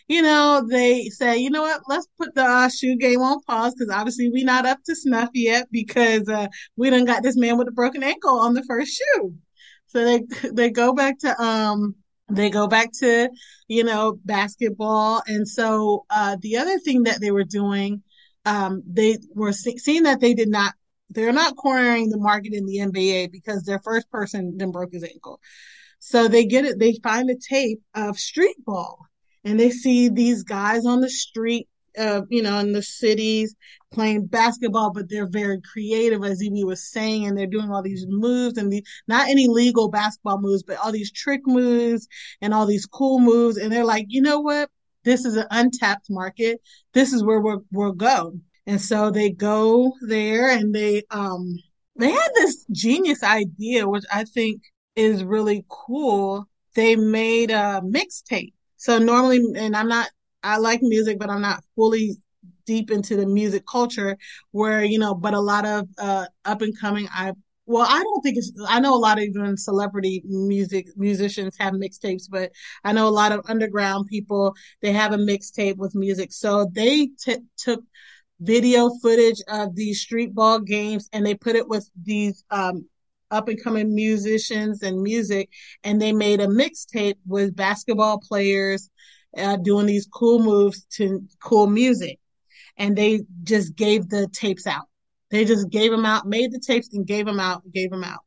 [0.08, 3.75] you know, they say, you know what, let's put the uh, shoe game on pause
[3.75, 7.58] because obviously we're not up to snuff yet because uh, we done got this man
[7.58, 9.36] with a broken ankle on the first shoe.
[9.88, 11.95] So they they go back to um
[12.29, 13.29] they go back to,
[13.67, 15.21] you know, basketball.
[15.27, 18.01] And so, uh, the other thing that they were doing,
[18.45, 20.73] um, they were see- seeing that they did not,
[21.09, 25.03] they're not cornering the market in the NBA because their first person then broke his
[25.03, 25.39] ankle.
[25.99, 28.99] So they get it, they find a tape of street ball
[29.43, 33.55] and they see these guys on the street uh, you know, in the cities
[33.95, 38.05] playing basketball, but they're very creative, as Evie was saying, and they're doing all these
[38.08, 42.08] moves and the, not any legal basketball moves, but all these trick moves
[42.41, 43.58] and all these cool moves.
[43.58, 44.69] And they're like, you know what?
[45.03, 46.62] This is an untapped market.
[46.93, 48.34] This is where we're, we'll go.
[48.67, 51.58] And so they go there and they, um,
[51.95, 54.62] they had this genius idea, which I think
[54.95, 56.47] is really cool.
[56.75, 58.53] They made a mixtape.
[58.77, 60.10] So normally, and I'm not
[60.45, 62.17] I like music, but I'm not fully
[62.65, 64.17] deep into the music culture
[64.51, 67.34] where, you know, but a lot of uh, up and coming, I,
[67.65, 71.73] well, I don't think it's, I know a lot of even celebrity music musicians have
[71.73, 72.51] mixtapes, but
[72.84, 76.32] I know a lot of underground people, they have a mixtape with music.
[76.32, 77.84] So they t- took
[78.39, 82.88] video footage of these street ball games and they put it with these, um,
[83.32, 85.49] up and coming musicians and music
[85.84, 88.89] and they made a mixtape with basketball players
[89.38, 92.19] uh, doing these cool moves to cool music.
[92.77, 94.85] And they just gave the tapes out.
[95.31, 98.19] They just gave them out, made the tapes and gave them out, gave them out.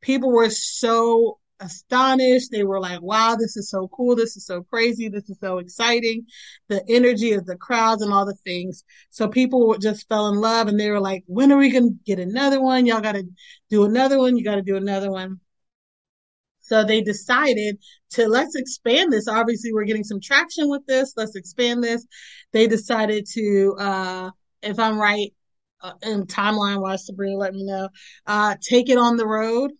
[0.00, 2.50] People were so astonished.
[2.50, 4.14] They were like, wow, this is so cool.
[4.14, 5.08] This is so crazy.
[5.08, 6.26] This is so exciting.
[6.68, 8.84] The energy of the crowds and all the things.
[9.10, 11.98] So people just fell in love and they were like, when are we going to
[12.04, 12.86] get another one?
[12.86, 13.24] Y'all got to
[13.70, 14.36] do another one.
[14.36, 15.40] You got to do another one.
[16.66, 17.78] So they decided
[18.10, 19.28] to let's expand this.
[19.28, 21.12] Obviously, we're getting some traction with this.
[21.16, 22.04] Let's expand this.
[22.52, 24.30] They decided to, uh,
[24.62, 25.32] if I'm right,
[25.80, 27.88] uh, in timeline wise, Sabrina, let me know,
[28.26, 29.70] uh, take it on the road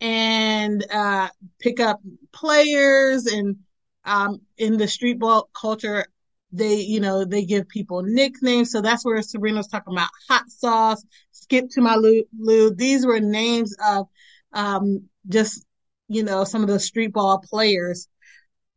[0.00, 1.28] and, uh,
[1.60, 2.00] pick up
[2.32, 3.56] players and,
[4.04, 6.06] um, in the street ball culture,
[6.52, 8.70] they, you know, they give people nicknames.
[8.70, 12.74] So that's where Sabrina's talking about hot sauce, skip to my Lou.
[12.74, 14.06] These were names of,
[14.52, 15.64] um, just
[16.08, 18.08] you know, some of the street ball players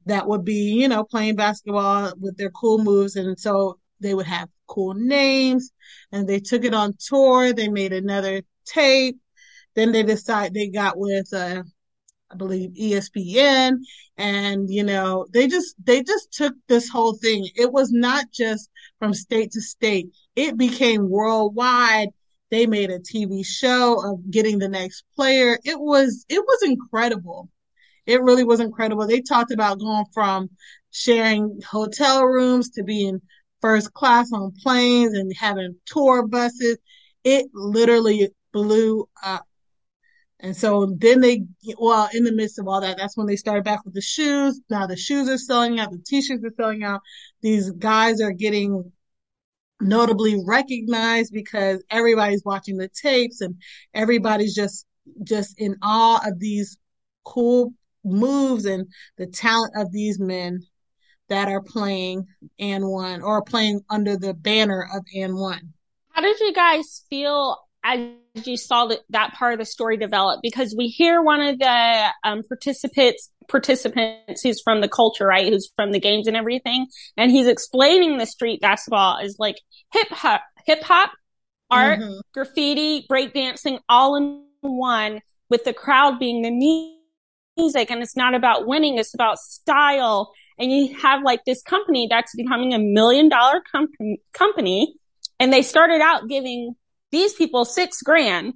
[0.06, 3.16] that would be, you know, playing basketball with their cool moves.
[3.16, 5.72] And so they would have cool names
[6.12, 7.54] and they took it on tour.
[7.54, 9.18] They made another tape.
[9.76, 11.64] Then they decided they got with, uh,
[12.32, 13.78] I believe ESPN
[14.18, 17.48] and, you know, they just, they just took this whole thing.
[17.56, 20.10] It was not just from state to state.
[20.36, 22.10] It became worldwide
[22.50, 25.58] they made a TV show of getting the next player.
[25.64, 27.50] It was, it was incredible.
[28.06, 29.06] It really was incredible.
[29.06, 30.50] They talked about going from
[30.92, 33.22] sharing hotel rooms to being
[33.62, 36.78] first class on planes and having tour buses.
[37.24, 39.46] It literally blew up.
[40.40, 41.44] And so then they,
[41.78, 44.62] well, in the midst of all that, that's when they started back with the shoes.
[44.70, 47.02] Now the shoes are selling out, the t-shirts are selling out.
[47.42, 48.92] These guys are getting
[49.80, 53.56] notably recognized because everybody's watching the tapes and
[53.94, 54.86] everybody's just
[55.24, 56.78] just in awe of these
[57.24, 58.88] cool moves and
[59.18, 60.62] the talent of these men
[61.30, 62.26] that are playing
[62.60, 65.60] AND1 or playing under the banner of AND1.
[66.10, 68.00] How did you guys feel as
[68.44, 70.40] you saw that, that part of the story develop?
[70.42, 75.48] Because we hear one of the um, participants participants who's from the culture, right?
[75.52, 76.88] Who's from the games and everything.
[77.16, 79.58] And he's explaining the street basketball is like
[79.94, 81.12] hip hop, hip hop,
[81.70, 82.20] art, mm-hmm.
[82.34, 86.52] graffiti, breakdancing all in one with the crowd being the
[87.58, 87.90] music.
[87.90, 88.98] And it's not about winning.
[88.98, 90.32] It's about style.
[90.60, 93.88] And you have like this company that's becoming a million dollar com-
[94.34, 94.96] company.
[95.40, 96.76] And they started out giving
[97.12, 98.54] these people six grand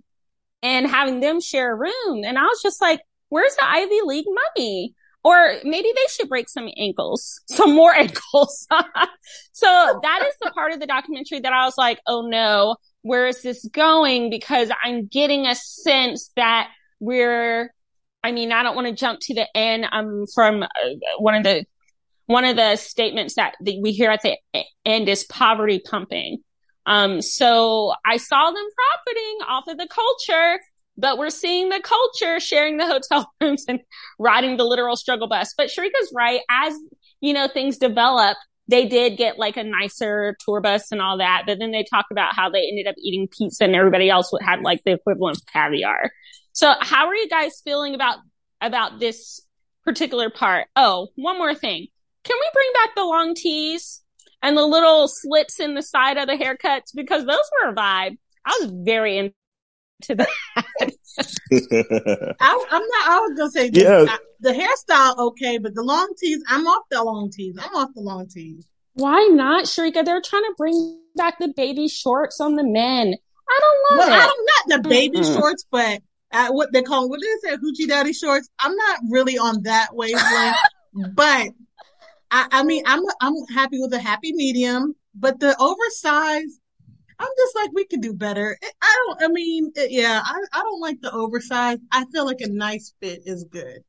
[0.64, 2.24] and having them share a room.
[2.26, 4.94] And I was just like, where's the Ivy League money?
[5.24, 8.68] Or maybe they should break some ankles, some more ankles.
[9.54, 13.28] so that is the part of the documentary that I was like, oh no, where
[13.28, 14.30] is this going?
[14.30, 17.74] Because I'm getting a sense that we're,
[18.24, 19.86] I mean, I don't want to jump to the end.
[19.90, 20.68] I'm from uh,
[21.18, 21.66] one of the,
[22.26, 24.38] one of the statements that we hear at the
[24.86, 26.40] end is poverty pumping.
[26.86, 28.68] Um, so I saw them
[29.06, 30.60] profiting off of the culture
[30.98, 33.80] but we're seeing the culture sharing the hotel rooms and
[34.20, 35.54] riding the literal struggle bus.
[35.58, 36.42] But Sharika's right.
[36.50, 36.74] As,
[37.22, 41.44] you know, things develop, they did get like a nicer tour bus and all that.
[41.46, 44.62] But then they talk about how they ended up eating pizza and everybody else have
[44.62, 46.12] like the equivalent of caviar.
[46.54, 48.18] So how are you guys feeling about,
[48.60, 49.42] about this
[49.84, 50.68] particular part?
[50.76, 51.88] Oh, one more thing.
[52.24, 54.02] Can we bring back the long tees
[54.44, 56.94] and the little slits in the side of the haircuts?
[56.94, 58.18] Because those were a vibe.
[58.46, 59.18] I was very
[60.02, 60.28] to that.
[62.40, 63.08] I, am not.
[63.08, 64.06] I was gonna say yeah.
[64.08, 66.42] I, the hairstyle okay, but the long tees.
[66.48, 67.56] I'm off the long tees.
[67.62, 68.66] I'm off the long tees.
[68.94, 70.04] Why not, Sharika?
[70.04, 73.14] They're trying to bring back the baby shorts on the men.
[73.50, 74.24] I don't love well, it.
[74.24, 75.40] I'm not the baby mm-hmm.
[75.40, 77.60] shorts, but uh, what they call what is it?
[77.62, 78.50] Hoochie daddy shorts.
[78.60, 80.56] I'm not really on that wavelength,
[81.14, 81.50] but
[82.32, 84.96] I, I mean, I'm I'm happy with a happy medium.
[85.14, 86.61] But the oversized
[87.22, 88.58] I'm just like, we could do better.
[88.82, 91.82] I don't, I mean, yeah, I, I don't like the oversized.
[91.92, 93.84] I feel like a nice fit is good.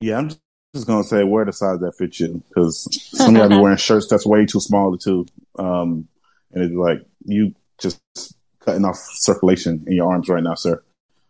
[0.00, 0.28] Yeah, I'm
[0.74, 2.86] just gonna say wear the size that fits you because
[3.16, 5.26] some of y'all be wearing shirts that's way too small too.
[5.58, 6.06] Um,
[6.52, 7.98] and it's like you just
[8.60, 10.82] cutting off circulation in your arms right now, sir.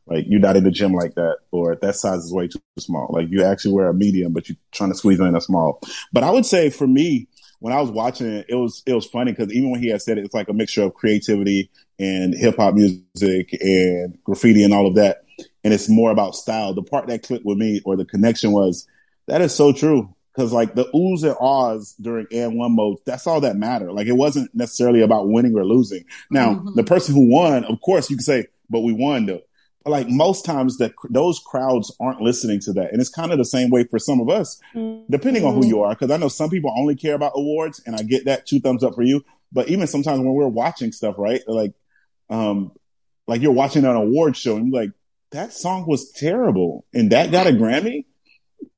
[0.07, 3.09] Like you're not in the gym like that, or that size is way too small.
[3.11, 5.81] Like you actually wear a medium, but you're trying to squeeze in a small.
[6.13, 7.29] But I would say for me,
[7.61, 10.03] when I was watching it, it was it was funny because even when he had
[10.03, 14.75] said it, it's like a mixture of creativity and hip hop music and graffiti and
[14.75, 15.25] all of that,
[15.64, 16.75] and it's more about style.
[16.75, 18.87] The part that clicked with me or the connection was
[19.27, 23.40] that is so true because like the oohs and ahs during AND1 mode, that's all
[23.40, 23.92] that mattered.
[23.92, 26.05] Like it wasn't necessarily about winning or losing.
[26.31, 26.75] Now, mm-hmm.
[26.75, 29.40] the person who won, of course, you can say, but we won though.
[29.87, 32.92] Like most times that those crowds aren't listening to that.
[32.92, 35.05] And it's kind of the same way for some of us, mm-hmm.
[35.11, 35.94] depending on who you are.
[35.94, 38.83] Cause I know some people only care about awards and I get that two thumbs
[38.83, 39.25] up for you.
[39.53, 41.40] But even sometimes when we're watching stuff, right?
[41.46, 41.72] Like,
[42.29, 42.72] um,
[43.29, 44.90] like you're watching an award show and you're like,
[45.31, 48.05] that song was terrible and that got a Grammy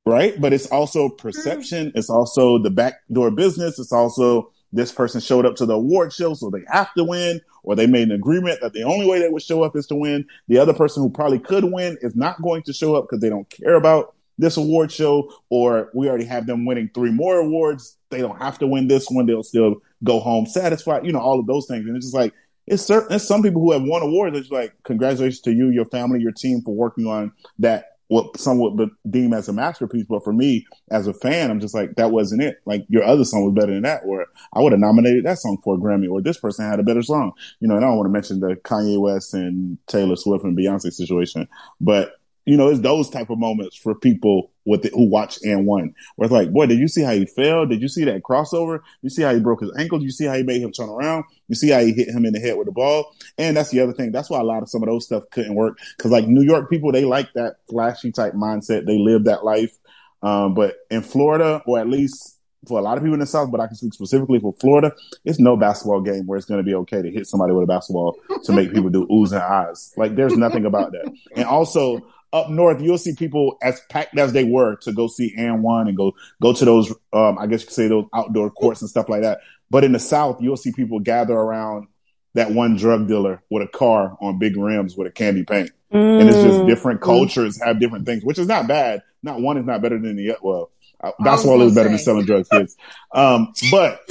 [0.08, 0.40] right?
[0.40, 1.92] But it's also perception.
[1.94, 3.78] It's also the backdoor business.
[3.78, 7.40] It's also this person showed up to the award show, so they have to win,
[7.62, 9.94] or they made an agreement that the only way they would show up is to
[9.94, 10.26] win.
[10.48, 13.30] The other person who probably could win is not going to show up because they
[13.30, 17.96] don't care about this award show, or we already have them winning three more awards.
[18.10, 19.26] They don't have to win this one.
[19.26, 21.86] They'll still go home satisfied, you know, all of those things.
[21.86, 22.32] And it's just like,
[22.66, 24.38] it's certain, it's some people who have won awards.
[24.38, 28.58] It's like, congratulations to you, your family, your team for working on that what some
[28.58, 30.06] would deem as a masterpiece.
[30.08, 32.56] But for me, as a fan, I'm just like, that wasn't it.
[32.64, 35.58] Like your other song was better than that, or I would have nominated that song
[35.62, 37.32] for a Grammy, or this person had a better song.
[37.60, 40.56] You know, and I don't want to mention the Kanye West and Taylor Swift and
[40.56, 41.48] Beyonce situation,
[41.80, 42.14] but
[42.48, 46.24] you know, it's those type of moments for people with the, who watch AND1, where
[46.24, 47.66] it's like, boy, did you see how he fell?
[47.66, 48.80] Did you see that crossover?
[49.02, 49.98] You see how he broke his ankle?
[49.98, 51.24] Did you see how he made him turn around?
[51.48, 53.14] You see how he hit him in the head with the ball?
[53.36, 54.12] And that's the other thing.
[54.12, 55.78] That's why a lot of some of those stuff couldn't work.
[55.98, 58.86] Cause like New York people, they like that flashy type mindset.
[58.86, 59.76] They live that life.
[60.22, 63.50] Um, but in Florida, or at least for a lot of people in the South,
[63.50, 64.92] but I can speak specifically for Florida,
[65.24, 67.66] it's no basketball game where it's going to be okay to hit somebody with a
[67.66, 69.92] basketball to make people do oohs and ahs.
[69.96, 71.12] Like there's nothing about that.
[71.36, 75.34] And also, up north, you'll see people as packed as they were to go see
[75.36, 78.82] AND1 and go go to those, um, I guess you could say those outdoor courts
[78.82, 79.40] and stuff like that.
[79.70, 81.88] But in the South, you'll see people gather around
[82.34, 85.70] that one drug dealer with a car on big rims with a candy paint.
[85.92, 86.20] Mm.
[86.20, 87.04] And it's just different mm.
[87.04, 89.02] cultures have different things, which is not bad.
[89.22, 90.40] Not one is not better than the other.
[90.42, 91.92] Well, uh, basketball is better say.
[91.92, 92.76] than selling drugs, kids.
[93.12, 94.00] Um, but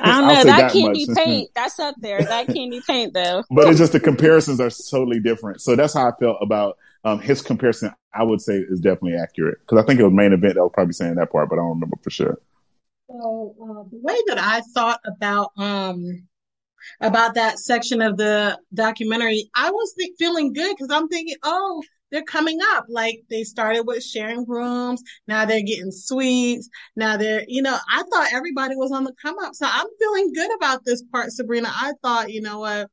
[0.00, 0.44] I don't know.
[0.44, 1.16] That, that candy much.
[1.24, 2.22] paint, that's up there.
[2.22, 3.44] That candy paint, though.
[3.50, 5.60] But it's just the comparisons are totally different.
[5.60, 9.58] So that's how I felt about um, his comparison, I would say, is definitely accurate
[9.60, 11.58] because I think it was main event that was probably saying that part, but I
[11.58, 12.38] don't remember for sure.
[13.10, 16.26] So uh, the way that I thought about um
[17.00, 21.82] about that section of the documentary, I was th- feeling good because I'm thinking, oh,
[22.12, 22.86] they're coming up.
[22.88, 25.02] Like they started with sharing rooms.
[25.28, 26.68] Now they're getting suites.
[26.96, 29.54] Now they're, you know, I thought everybody was on the come up.
[29.54, 31.68] So I'm feeling good about this part, Sabrina.
[31.70, 32.88] I thought, you know what,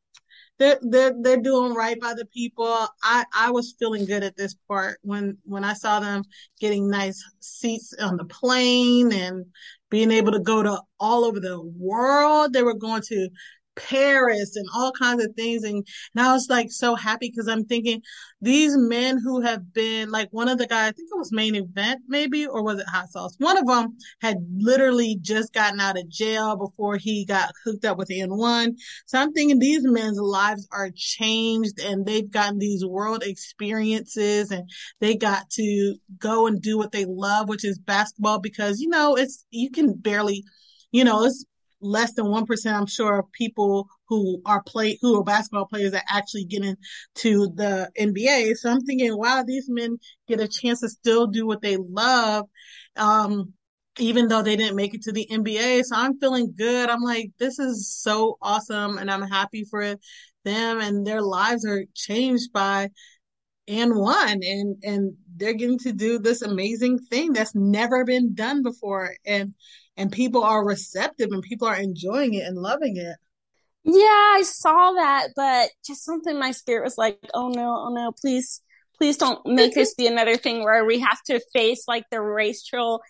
[0.59, 2.87] they're they're they're doing right by the people.
[3.03, 6.23] I I was feeling good at this part when when I saw them
[6.59, 9.45] getting nice seats on the plane and
[9.89, 12.53] being able to go to all over the world.
[12.53, 13.29] They were going to
[13.75, 15.63] Paris and all kinds of things.
[15.63, 18.01] And, and I was like so happy because I'm thinking
[18.41, 21.55] these men who have been like one of the guys, I think it was main
[21.55, 23.35] event maybe, or was it hot sauce?
[23.39, 27.97] One of them had literally just gotten out of jail before he got hooked up
[27.97, 28.73] with AND1.
[29.05, 34.69] So I'm thinking these men's lives are changed and they've gotten these world experiences and
[34.99, 39.15] they got to go and do what they love, which is basketball because, you know,
[39.15, 40.43] it's, you can barely,
[40.91, 41.45] you know, it's
[41.83, 46.05] less than 1%, I'm sure, of people who are play, who are basketball players that
[46.09, 48.53] actually get into the NBA.
[48.55, 52.47] So I'm thinking, wow, these men get a chance to still do what they love.
[52.95, 53.53] Um,
[53.99, 55.83] even though they didn't make it to the NBA.
[55.83, 56.89] So I'm feeling good.
[56.89, 58.97] I'm like, this is so awesome.
[58.97, 59.97] And I'm happy for
[60.43, 62.89] them and their lives are changed by
[63.67, 69.15] AND1 and and they're getting to do this amazing thing that's never been done before
[69.25, 69.53] and
[69.97, 73.15] and people are receptive and people are enjoying it and loving it.
[73.83, 78.11] Yeah, I saw that, but just something my spirit was like, oh no, oh no,
[78.11, 78.61] please,
[78.97, 83.01] please don't make this be another thing where we have to face like the racial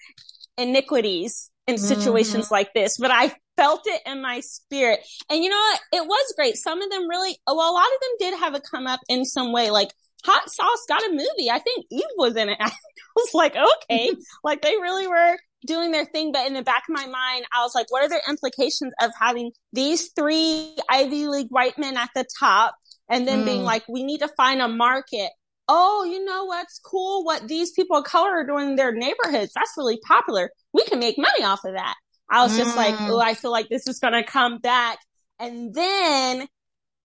[0.58, 2.56] iniquities in situations mm-hmm.
[2.56, 2.98] like this.
[2.98, 5.00] But I felt it in my spirit.
[5.30, 5.80] And you know what?
[5.94, 6.58] It was great.
[6.58, 9.26] Some of them really, well, a lot of them did have a come up in
[9.26, 9.70] some way.
[9.70, 9.90] Like
[10.26, 11.52] Hot Sauce got a movie.
[11.52, 12.58] I think Eve was in it.
[12.62, 12.72] I
[13.16, 14.12] was like, okay,
[14.44, 16.32] like they really were doing their thing.
[16.32, 19.12] But in the back of my mind, I was like, what are the implications of
[19.20, 22.76] having these three Ivy League white men at the top
[23.10, 23.46] and then mm.
[23.46, 25.30] being like, we need to find a market.
[25.68, 27.24] Oh, you know what's cool?
[27.24, 29.54] What these people of color are doing in their neighborhoods.
[29.54, 30.52] That's really popular.
[30.74, 31.96] We can make money off of that.
[32.30, 34.98] I was just like, oh, I feel like this is going to come back.
[35.40, 36.48] And then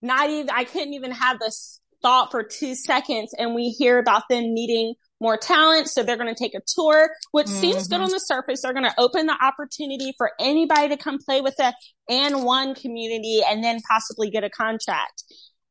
[0.01, 4.23] not even, I couldn't even have this thought for two seconds and we hear about
[4.29, 5.89] them meeting more talent.
[5.89, 7.59] So they're going to take a tour, which mm-hmm.
[7.59, 8.05] seems good mm-hmm.
[8.05, 8.61] on the surface.
[8.61, 11.73] They're going to open the opportunity for anybody to come play with the
[12.09, 15.23] AND1 community and then possibly get a contract.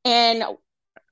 [0.04, 0.44] And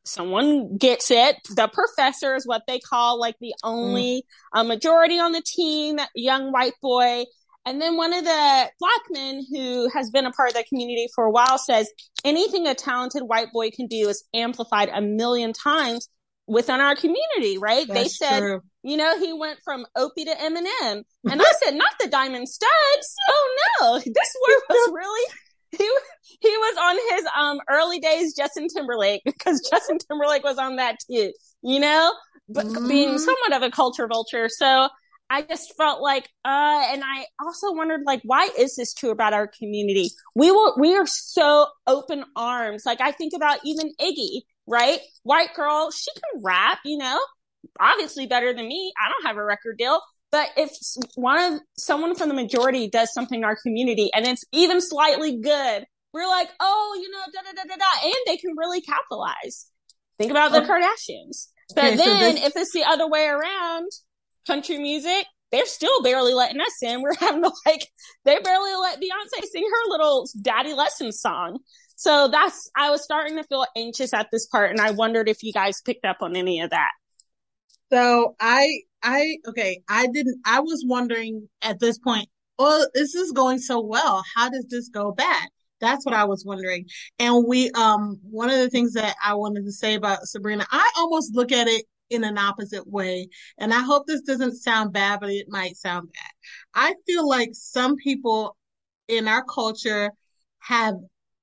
[0.05, 1.37] someone gets it.
[1.55, 4.25] The professor is what they call like the only
[4.55, 4.61] mm.
[4.61, 7.25] uh, majority on the team, young white boy.
[7.65, 11.09] And then one of the black men who has been a part of the community
[11.15, 11.91] for a while says
[12.25, 16.09] anything a talented white boy can do is amplified a million times
[16.47, 17.87] within our community, right?
[17.87, 18.61] That's they said, true.
[18.83, 21.03] you know, he went from Opie to Eminem.
[21.31, 23.15] And I said, not the Diamond Studs.
[23.29, 25.31] Oh no, this word was really
[25.73, 25.91] he
[26.41, 30.99] he was on his um early days Justin Timberlake because Justin Timberlake was on that
[31.11, 31.33] too,
[31.63, 32.13] you know,
[32.49, 32.89] but mm.
[32.89, 34.49] being somewhat of a culture vulture.
[34.49, 34.89] So
[35.29, 39.33] I just felt like, uh, and I also wondered, like, why is this true about
[39.33, 40.11] our community?
[40.35, 42.85] We will, we are so open arms.
[42.87, 45.01] Like, I think about even Iggy, right?
[45.25, 47.19] White girl, she can rap, you know,
[47.81, 48.93] obviously better than me.
[49.05, 50.01] I don't have a record deal,
[50.31, 50.71] but if
[51.17, 55.39] one of someone from the majority does something in our community and it's even slightly
[55.41, 58.81] good, we're like, oh, you know, da da da da da, and they can really
[58.81, 59.67] capitalize.
[60.19, 60.67] Think about the oh.
[60.67, 61.49] Kardashians.
[61.75, 63.91] But okay, then so this- if it's the other way around,
[64.47, 67.03] country music, they're still barely letting us in.
[67.03, 67.87] We're having to like,
[68.25, 71.59] they barely let Beyonce sing her little daddy lesson song.
[71.97, 75.43] So that's, I was starting to feel anxious at this part and I wondered if
[75.43, 76.91] you guys picked up on any of that.
[77.93, 82.29] So I, I, okay, I didn't, I was wondering at this point,
[82.59, 84.23] well, this is going so well.
[84.35, 85.49] How does this go bad?
[85.81, 86.87] That's what I was wondering.
[87.19, 90.91] And we, um, one of the things that I wanted to say about Sabrina, I
[90.97, 93.29] almost look at it in an opposite way.
[93.59, 96.33] And I hope this doesn't sound bad, but it might sound bad.
[96.75, 98.57] I feel like some people
[99.09, 100.11] in our culture
[100.61, 100.95] have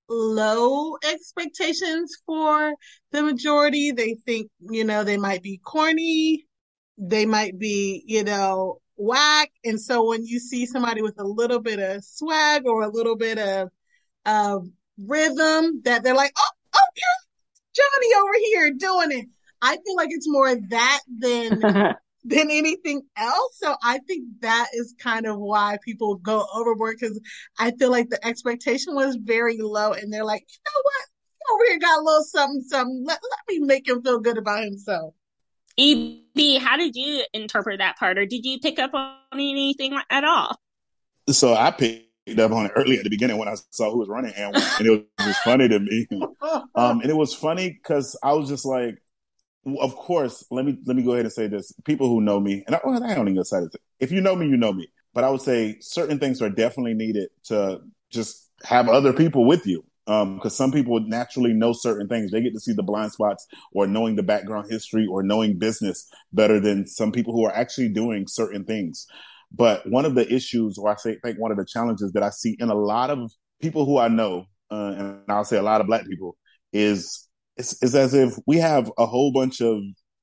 [0.10, 2.74] low expectations for
[3.12, 3.92] the majority.
[3.92, 6.46] They think, you know, they might be corny.
[6.98, 9.52] They might be, you know, whack.
[9.64, 13.16] And so when you see somebody with a little bit of swag or a little
[13.16, 13.70] bit of,
[14.26, 16.80] of rhythm that they're like, oh, oh,
[17.74, 19.28] Johnny over here doing it.
[19.64, 21.62] I feel like it's more that than
[22.26, 23.58] than anything else.
[23.62, 27.20] So I think that is kind of why people go overboard because
[27.58, 31.54] I feel like the expectation was very low and they're like, you know what?
[31.54, 33.04] Over here got a little something, something.
[33.06, 35.14] Let, let me make him feel good about himself.
[35.78, 40.24] EB, how did you interpret that part, or did you pick up on anything at
[40.24, 40.56] all?
[41.30, 44.08] So I picked up on it early at the beginning when I saw who was
[44.08, 46.08] running, and, and it was just funny to me.
[46.76, 49.03] Um, and it was funny because I was just like,
[49.66, 52.64] of course, let me let me go ahead and say this: people who know me,
[52.66, 53.76] and I, well, I don't even say this.
[54.00, 54.88] If you know me, you know me.
[55.14, 59.68] But I would say certain things are definitely needed to just have other people with
[59.68, 62.32] you, because um, some people naturally know certain things.
[62.32, 66.10] They get to see the blind spots, or knowing the background history, or knowing business
[66.32, 69.06] better than some people who are actually doing certain things.
[69.52, 72.32] But one of the issues, or I say, think one of the challenges that I
[72.32, 75.80] see in a lot of people who I know, uh, and I'll say a lot
[75.80, 76.36] of Black people,
[76.72, 77.28] is
[77.58, 79.82] it's, it's as if we have a whole bunch of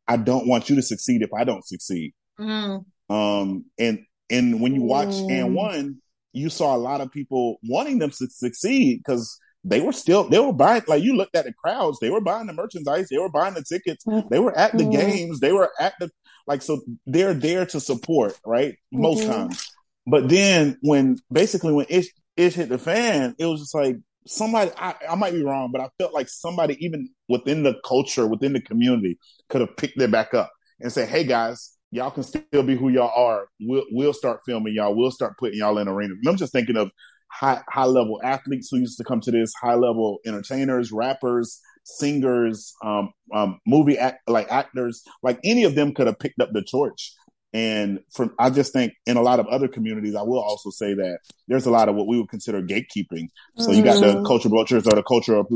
[0.09, 2.13] I don't want you to succeed if I don't succeed.
[2.39, 2.85] Mm.
[3.09, 5.31] Um, and and when you watch mm.
[5.31, 5.97] AND1,
[6.33, 10.39] you saw a lot of people wanting them to succeed because they were still they
[10.39, 13.31] were buying like you looked at the crowds, they were buying the merchandise, they were
[13.31, 14.93] buying the tickets, they were at the mm.
[14.93, 16.11] games, they were at the
[16.47, 18.77] like so they're there to support, right?
[18.91, 19.33] Most mm-hmm.
[19.33, 19.73] times.
[20.07, 22.07] But then when basically when it
[22.37, 23.97] it hit the fan, it was just like
[24.27, 28.27] somebody I, I, might be wrong, but I felt like somebody even within the culture,
[28.27, 29.19] within the community,
[29.49, 30.51] could have picked it back up
[30.81, 33.49] and say, "Hey guys, y'all can still be who y'all are.
[33.61, 34.95] We'll we'll start filming y'all.
[34.95, 36.91] We'll start putting y'all in arenas." And I'm just thinking of
[37.31, 42.75] high high level athletes who used to come to this, high level entertainers, rappers, singers,
[42.85, 46.63] um, um, movie act like actors, like any of them could have picked up the
[46.63, 47.15] torch
[47.53, 50.95] and from I just think in a lot of other communities, I will also say
[50.95, 53.29] that there's a lot of what we would consider gatekeeping.
[53.57, 54.25] So you got the mm-hmm.
[54.25, 55.47] culture vultures or the cultural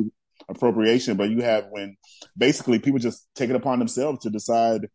[0.48, 1.96] appropriation, but you have when
[2.36, 4.88] basically people just take it upon themselves to decide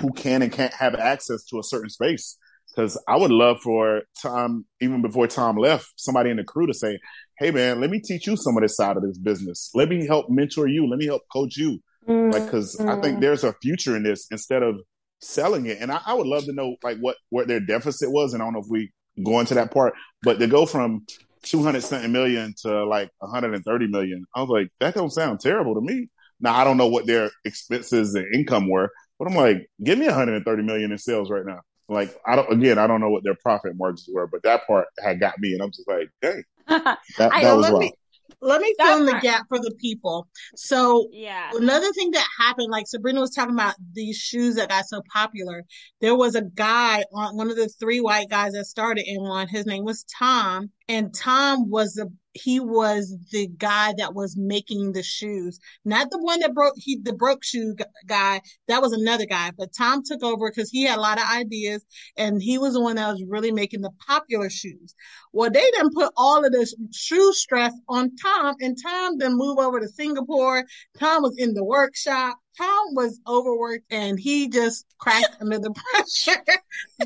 [0.00, 2.36] who can and can't have access to a certain space.
[2.68, 6.74] Because I would love for Tom, even before Tom left, somebody in the crew to
[6.74, 6.98] say,
[7.38, 9.70] "Hey, man, let me teach you some of this side of this business.
[9.74, 10.88] Let me help mentor you.
[10.88, 12.32] Let me help coach you." Mm-hmm.
[12.32, 14.80] Like, because I think there's a future in this instead of
[15.22, 15.78] selling it.
[15.80, 18.34] And I, I, would love to know like what what their deficit was.
[18.34, 18.92] And I don't know if we
[19.24, 21.06] go into that part, but to go from
[21.44, 25.80] 200 something million to like 130 million, I was like, that don't sound terrible to
[25.80, 26.08] me.
[26.40, 30.06] Now I don't know what their expenses and income were, but I'm like, give me
[30.06, 31.60] 130 million in sales right now.
[31.88, 34.86] Like I don't again, I don't know what their profit margins were, but that part
[35.02, 37.92] had got me, and I'm just like, dang, that, that was wild.
[38.40, 40.28] Let me fill in the gap for the people.
[40.56, 44.86] So yeah, another thing that happened, like Sabrina was talking about these shoes that got
[44.86, 45.64] so popular.
[46.00, 49.48] There was a guy on one of the three white guys that started AND1.
[49.48, 54.92] His name was Tom, and Tom was the he was the guy that was making
[54.92, 57.74] the shoes, not the one that broke he the broke shoe
[58.06, 58.40] guy.
[58.68, 61.84] That was another guy, but Tom took over because he had a lot of ideas,
[62.16, 64.94] and he was the one that was really making the popular shoes.
[65.32, 69.60] Well, they didn't put all of the shoe stress on Tom, and Tom then moved
[69.60, 70.64] over to Singapore.
[70.98, 72.38] Tom was in the workshop.
[72.56, 76.42] Tom was overworked and he just cracked under the pressure,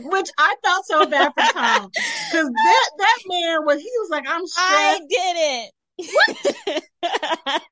[0.08, 4.24] which I felt so bad for Tom because that that man was he was like
[4.28, 4.72] I'm stressed.
[4.74, 5.72] I did it.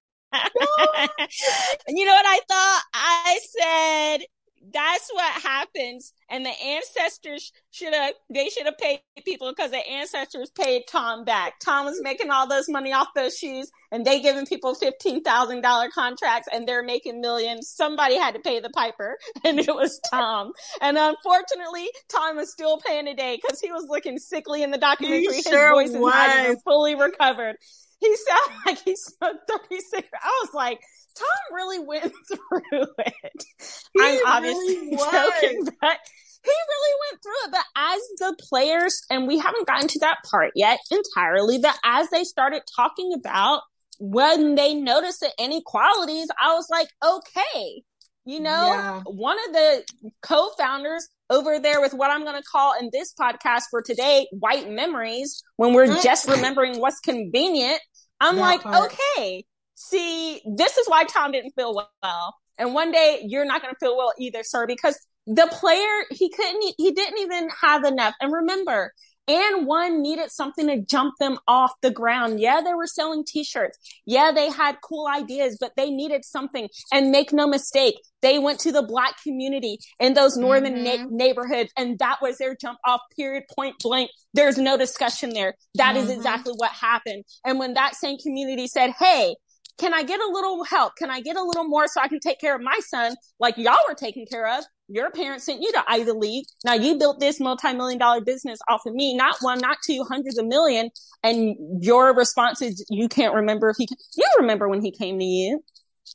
[1.89, 2.83] you know what I thought?
[2.95, 4.27] I said
[4.75, 6.12] that's what happens.
[6.29, 11.25] And the ancestors should have, they should have paid people because the ancestors paid Tom
[11.25, 11.55] back.
[11.64, 16.49] Tom was making all those money off those shoes and they giving people $15,000 contracts
[16.53, 17.68] and they're making millions.
[17.68, 20.53] Somebody had to pay the piper and it was Tom.
[20.83, 25.20] and unfortunately, Tom is still paying today because he was looking sickly in the documentary.
[25.20, 27.57] He His sure voice is not even fully recovered.
[28.01, 30.09] He sounded like he smoked 36.
[30.12, 30.81] I was like,
[31.16, 33.44] Tom really went through it.
[33.92, 35.98] He I'm obviously really joking, but
[36.44, 37.50] he really went through it.
[37.50, 42.10] But as the players, and we haven't gotten to that part yet entirely, but as
[42.10, 43.62] they started talking about
[43.98, 47.82] when they noticed the inequalities, I was like, okay,
[48.24, 49.02] you know, yeah.
[49.06, 49.84] one of the
[50.22, 54.70] co-founders over there with what I'm going to call in this podcast for today, white
[54.70, 56.02] memories, when we're mm.
[56.02, 57.80] just remembering what's convenient.
[58.20, 58.92] I'm that like, part.
[58.92, 59.44] okay,
[59.75, 62.35] see, this is why Tom didn't feel well.
[62.59, 66.31] And one day you're not going to feel well either, sir, because the player, he
[66.31, 68.14] couldn't, he didn't even have enough.
[68.20, 68.93] And remember,
[69.29, 72.41] AND1 needed something to jump them off the ground.
[72.41, 73.79] Yeah, they were selling t-shirts.
[74.05, 76.68] Yeah, they had cool ideas, but they needed something.
[76.93, 81.05] And make no mistake, they went to the black community in those northern mm-hmm.
[81.05, 84.11] na- neighborhoods and that was their jump off period point blank.
[84.35, 85.55] There's no discussion there.
[85.77, 86.05] That mm-hmm.
[86.05, 87.25] is exactly what happened.
[87.47, 89.37] And when that same community said, Hey,
[89.79, 90.95] can I get a little help?
[90.97, 93.57] Can I get a little more so I can take care of my son like
[93.57, 94.64] y'all were taken care of?
[94.89, 96.45] Your parents sent you to Ivy League.
[96.64, 100.39] Now you built this multi-million dollar business off of me, not one, not two, hundreds
[100.39, 100.91] of million.
[101.22, 105.25] And your response is you can't remember if he, you remember when he came to
[105.25, 105.61] you.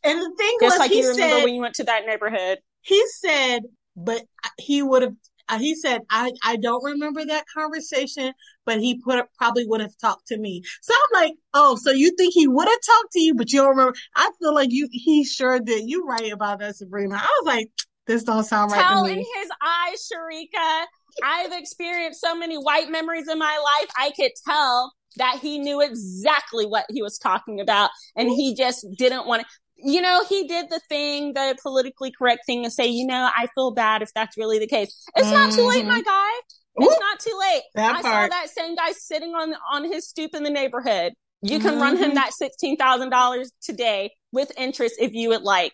[0.03, 2.60] And the thing Just was, like you remember said, when you went to that neighborhood.
[2.82, 3.64] He said,
[3.95, 4.22] but
[4.57, 5.16] he would have
[5.49, 8.33] Uh, he said, I, I don't remember that conversation,
[8.65, 10.61] but he put probably would have talked to me.
[10.81, 13.59] So I'm like, oh, so you think he would have talked to you, but you
[13.59, 13.95] don't remember?
[14.15, 15.89] I feel like you, he sure did.
[15.89, 17.15] You right about that, Sabrina.
[17.15, 17.69] I was like,
[18.05, 19.13] this don't sound right Tell to me.
[19.13, 20.85] in his eyes, Sharika.
[21.23, 23.89] I've experienced so many white memories in my life.
[23.97, 28.85] I could tell that he knew exactly what he was talking about and he just
[28.97, 29.47] didn't want to
[29.84, 33.47] you know, he did the thing, the politically correct thing to say, you know, I
[33.55, 35.03] feel bad if that's really the case.
[35.15, 35.36] It's mm-hmm.
[35.36, 36.09] not too late, my mm-hmm.
[36.09, 36.32] guy.
[36.77, 37.63] It's Ooh, not too late.
[37.75, 38.03] I part.
[38.03, 41.13] saw that same guy sitting on on his stoop in the neighborhood.
[41.41, 41.82] You can mm-hmm.
[41.82, 42.15] run him mm-hmm.
[42.15, 45.73] that sixteen thousand dollars today with interest if you would like.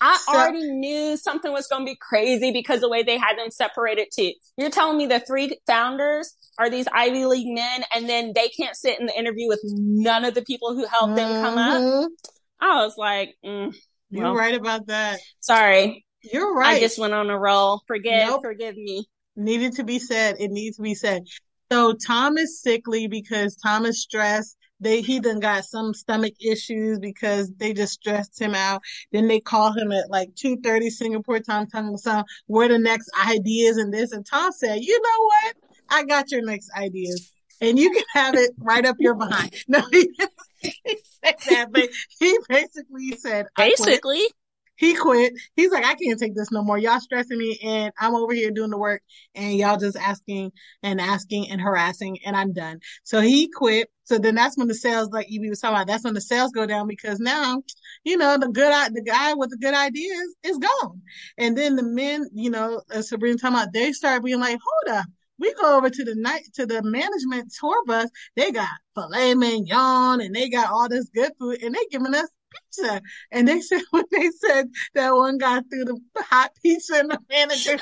[0.00, 3.36] I so, already knew something was going to be crazy because the way they had
[3.36, 4.32] them separated too.
[4.56, 8.76] You're telling me the three founders are these Ivy League men and then they can't
[8.76, 11.32] sit in the interview with none of the people who helped mm-hmm.
[11.32, 12.10] them come up?
[12.60, 13.74] I was like, mm,
[14.10, 15.18] you're right about that.
[15.40, 16.04] Sorry.
[16.32, 16.76] You're right.
[16.76, 17.82] I just went on a roll.
[17.86, 18.42] Forget, nope.
[18.42, 19.06] forgive me.
[19.36, 20.36] Needed to be said.
[20.38, 21.24] It needs to be said.
[21.70, 24.56] So Tom is sickly because Tom is stressed.
[24.78, 28.82] They he done got some stomach issues because they just stressed him out.
[29.10, 32.78] Then they call him at like two thirty Singapore time, telling him some where the
[32.78, 34.12] next ideas and this.
[34.12, 35.54] And Tom said, "You know what?
[35.88, 39.82] I got your next ideas, and you can have it right up your behind." No,
[39.90, 40.08] he
[40.62, 41.88] said that, but
[42.18, 44.22] he basically said, basically.
[44.76, 45.32] He quit.
[45.54, 46.76] He's like, I can't take this no more.
[46.76, 49.02] Y'all stressing me and I'm over here doing the work
[49.34, 50.52] and y'all just asking
[50.82, 52.80] and asking and harassing and I'm done.
[53.02, 53.90] So he quit.
[54.04, 56.52] So then that's when the sales, like Evie was talking about, that's when the sales
[56.52, 57.62] go down because now,
[58.04, 61.00] you know, the good, the guy with the good ideas is gone.
[61.38, 64.98] And then the men, you know, as Sabrina talking about, they start being like, hold
[64.98, 65.06] up
[65.38, 68.10] we go over to the night to the management tour bus.
[68.36, 72.28] They got filet mignon and they got all this good food and they giving us
[72.50, 73.02] pizza.
[73.32, 77.18] And they said when they said that one guy threw the hot pizza in the
[77.30, 77.78] manager, he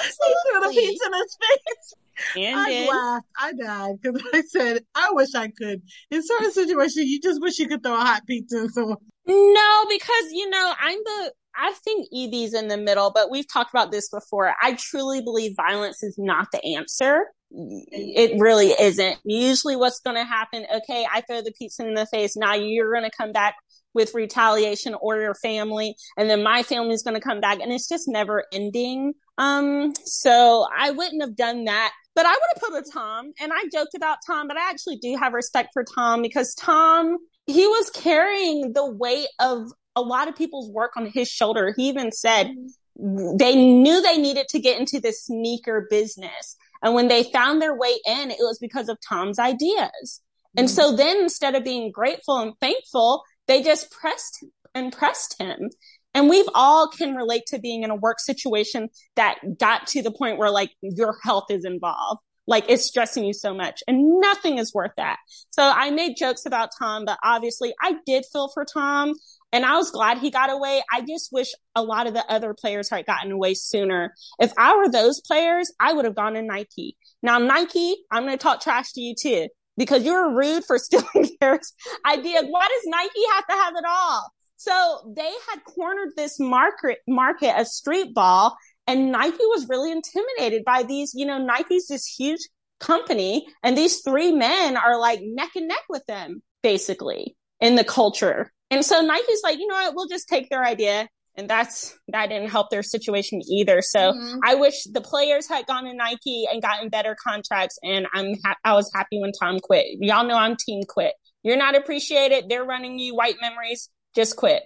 [0.00, 1.94] threw the pizza in his face.
[2.36, 3.26] And I then, laughed.
[3.40, 5.82] I died because I said, I wish I could.
[6.10, 8.98] In certain situations, you just wish you could throw a hot pizza in someone.
[9.26, 13.72] No, because you know, I'm the I think Evie's in the middle, but we've talked
[13.72, 14.54] about this before.
[14.60, 17.26] I truly believe violence is not the answer.
[17.50, 19.18] it really isn't.
[19.24, 22.36] Usually what's going to happen, okay, I throw the pizza in the face.
[22.36, 23.56] Now you're going to come back
[23.94, 25.96] with retaliation or your family.
[26.16, 29.14] And then my family's going to come back and it's just never ending.
[29.38, 31.92] Um, so I wouldn't have done that.
[32.14, 34.96] But I would have put a Tom and I joked about Tom, but I actually
[34.96, 40.28] do have respect for Tom because Tom, he was carrying the weight of a lot
[40.28, 41.74] of people's work on his shoulder.
[41.76, 42.54] He even said
[42.96, 46.56] they knew they needed to get into the sneaker business.
[46.82, 50.20] And when they found their way in, it was because of Tom's ideas.
[50.56, 50.74] And mm-hmm.
[50.74, 55.70] so then instead of being grateful and thankful, they just pressed and pressed him.
[56.14, 60.10] And we've all can relate to being in a work situation that got to the
[60.10, 62.20] point where like your health is involved.
[62.46, 65.18] Like it's stressing you so much and nothing is worth that.
[65.50, 69.14] So I made jokes about Tom, but obviously I did feel for Tom
[69.52, 70.82] and I was glad he got away.
[70.90, 74.14] I just wish a lot of the other players had gotten away sooner.
[74.40, 76.96] If I were those players, I would have gone to Nike.
[77.22, 81.36] Now, Nike, I'm going to talk trash to you too, because you're rude for stealing
[81.40, 81.60] their
[82.06, 82.42] idea.
[82.42, 84.32] Why does Nike have to have it all?
[84.56, 88.56] So they had cornered this market, market of street ball
[88.86, 92.40] and Nike was really intimidated by these, you know, Nike's this huge
[92.80, 97.84] company and these three men are like neck and neck with them basically in the
[97.84, 98.52] culture.
[98.70, 101.08] And so Nike's like, you know what, we'll just take their idea.
[101.34, 103.80] And that's, that didn't help their situation either.
[103.80, 104.38] So mm-hmm.
[104.44, 107.78] I wish the players had gone to Nike and gotten better contracts.
[107.82, 109.86] And I'm, ha- I was happy when Tom quit.
[110.00, 111.14] Y'all know I'm team quit.
[111.42, 112.48] You're not appreciated.
[112.48, 113.88] They're running you white memories.
[114.14, 114.62] Just quit.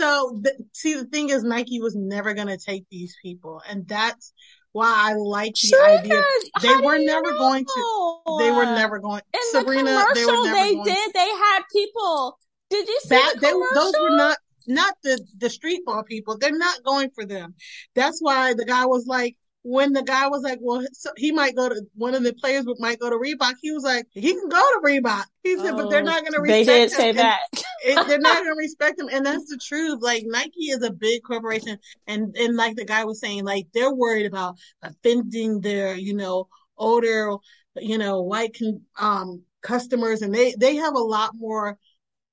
[0.00, 0.42] So
[0.72, 3.62] see, the thing is, Nike was never going to take these people.
[3.68, 4.32] And that's
[4.72, 6.22] why I like the sure idea.
[6.62, 7.38] They were never know?
[7.38, 11.06] going to, they were never going, In Sabrina, the they were never they going did,
[11.06, 12.38] to, they had people
[12.70, 13.34] did you see that?
[13.34, 16.38] The they, those were not not the the street ball people.
[16.38, 17.54] They're not going for them.
[17.94, 21.56] That's why the guy was like, when the guy was like, well, so he might
[21.56, 23.54] go to one of the players might go to Reebok.
[23.60, 25.24] He was like, he can go to Reebok.
[25.42, 26.66] He said, oh, but they're oh, not going to respect.
[26.66, 26.88] They did him.
[26.90, 27.40] say that.
[27.84, 30.00] It, they're not to respect them, and that's the truth.
[30.02, 33.94] Like Nike is a big corporation, and and like the guy was saying, like they're
[33.94, 37.34] worried about offending their, you know, older,
[37.76, 38.56] you know, white
[38.98, 41.78] um customers, and they they have a lot more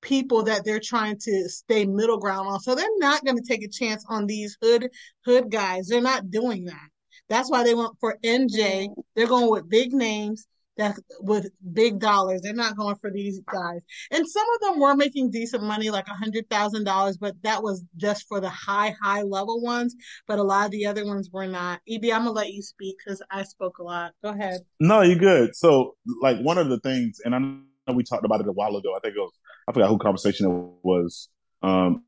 [0.02, 2.60] people that they're trying to stay middle ground on.
[2.60, 4.90] So they're not going to take a chance on these hood
[5.26, 5.88] hood guys.
[5.88, 6.88] They're not doing that.
[7.30, 8.88] That's why they went for MJ.
[9.16, 10.48] They're going with big names
[10.78, 12.42] that with big dollars.
[12.42, 13.82] They're not going for these guys.
[14.12, 17.64] And some of them were making decent money, like a hundred thousand dollars, but that
[17.64, 19.96] was just for the high, high level ones.
[20.28, 21.82] But a lot of the other ones were not.
[21.90, 24.14] EB, I'm gonna let you speak because I spoke a lot.
[24.24, 24.62] Go ahead.
[24.80, 25.56] No, you're good.
[25.56, 27.62] So, like one of the things, and I know
[27.94, 28.96] we talked about it a while ago.
[28.96, 29.34] I think it was
[29.68, 31.30] I forgot who conversation it was.
[31.62, 32.04] Um,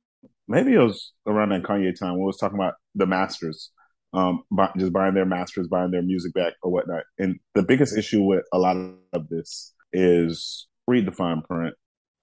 [0.47, 2.17] maybe it was around that Kanye time.
[2.17, 3.72] We was talking about the masters,
[4.14, 7.03] um, buy, just buying their masters, buying their music back or whatnot.
[7.18, 8.76] And the biggest issue with a lot
[9.14, 11.76] of this is read the fine print.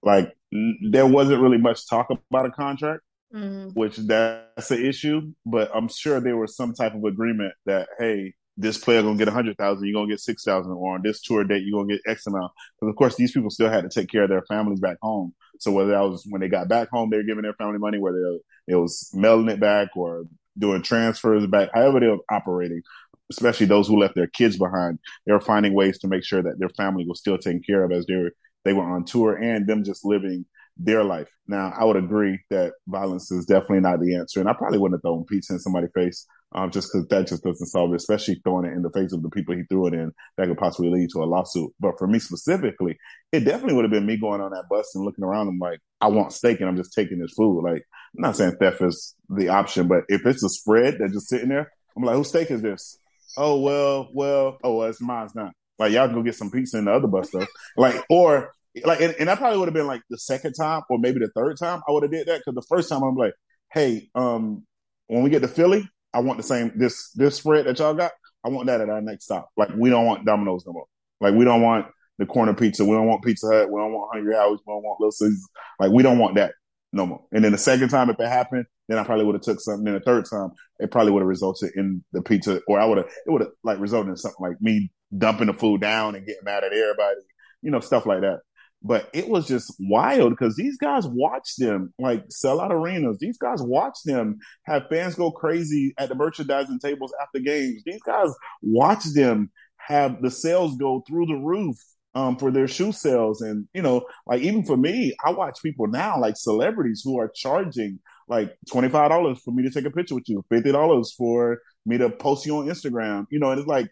[0.03, 3.03] Like n- there wasn't really much talk about a contract,
[3.34, 3.68] mm-hmm.
[3.78, 5.32] which that's the issue.
[5.45, 9.28] But I'm sure there was some type of agreement that hey, this player gonna get
[9.28, 11.95] a hundred thousand, you're gonna get six thousand, or on this tour date you're gonna
[11.95, 12.53] get X amount.
[12.80, 15.34] Because of course these people still had to take care of their families back home.
[15.61, 17.99] So whether that was when they got back home, they were giving their family money,
[17.99, 20.24] whether it was mailing it back or
[20.59, 22.82] doing transfers back, however they were operating,
[23.30, 26.59] especially those who left their kids behind, they were finding ways to make sure that
[26.59, 28.32] their family was still taken care of as they were
[28.64, 30.44] they were on tour and them just living
[30.76, 31.28] their life.
[31.46, 34.98] Now, I would agree that violence is definitely not the answer, and I probably wouldn't
[34.98, 38.40] have thrown pizza in somebody's face um, just because that just doesn't solve it, especially
[38.42, 40.12] throwing it in the face of the people he threw it in.
[40.36, 41.72] That could possibly lead to a lawsuit.
[41.80, 42.97] But for me specifically,
[43.32, 45.80] it definitely would have been me going on that bus and looking around I'm like,
[46.01, 47.62] I want steak and I'm just taking this food.
[47.62, 47.82] Like,
[48.16, 51.49] I'm not saying theft is the option, but if it's a spread that's just sitting
[51.49, 52.99] there, I'm like, whose steak is this?
[53.36, 55.53] Oh, well, well, oh, well, it's mine's not.
[55.78, 57.49] Like, y'all go get some pizza in the other bus stuff.
[57.76, 58.53] Like, or,
[58.84, 61.30] like, and, and that probably would have been like the second time or maybe the
[61.34, 62.42] third time I would have did that.
[62.44, 63.34] Cause the first time I'm like,
[63.72, 64.64] hey, um,
[65.09, 68.12] when we get to Philly, I want the same this this spread that y'all got.
[68.44, 69.50] I want that at our next stop.
[69.56, 70.86] Like we don't want Domino's no more.
[71.20, 71.86] Like we don't want
[72.18, 72.84] the corner pizza.
[72.84, 73.70] We don't want Pizza Hut.
[73.70, 74.60] We don't want Hungry Howie's.
[74.66, 75.48] We don't want Little Caesars.
[75.78, 76.52] Like we don't want that
[76.92, 77.24] no more.
[77.32, 79.84] And then the second time, if it happened, then I probably would have took something.
[79.84, 82.98] Then the third time, it probably would have resulted in the pizza, or I would
[82.98, 86.26] have it would have like resulted in something like me dumping the food down and
[86.26, 87.20] getting mad at everybody,
[87.60, 88.40] you know, stuff like that.
[88.87, 93.18] But it was just wild because these guys watch them like sell out arenas.
[93.18, 97.82] These guys watch them have fans go crazy at the merchandising tables after games.
[97.84, 98.28] These guys
[98.62, 101.76] watch them have the sales go through the roof
[102.14, 103.43] um, for their shoe sales.
[103.43, 107.30] And, you know, like even for me, I watch people now, like celebrities who are
[107.34, 112.11] charging like $25 for me to take a picture with you, $50 for me to
[112.11, 113.91] post you on Instagram, you know, and it's like,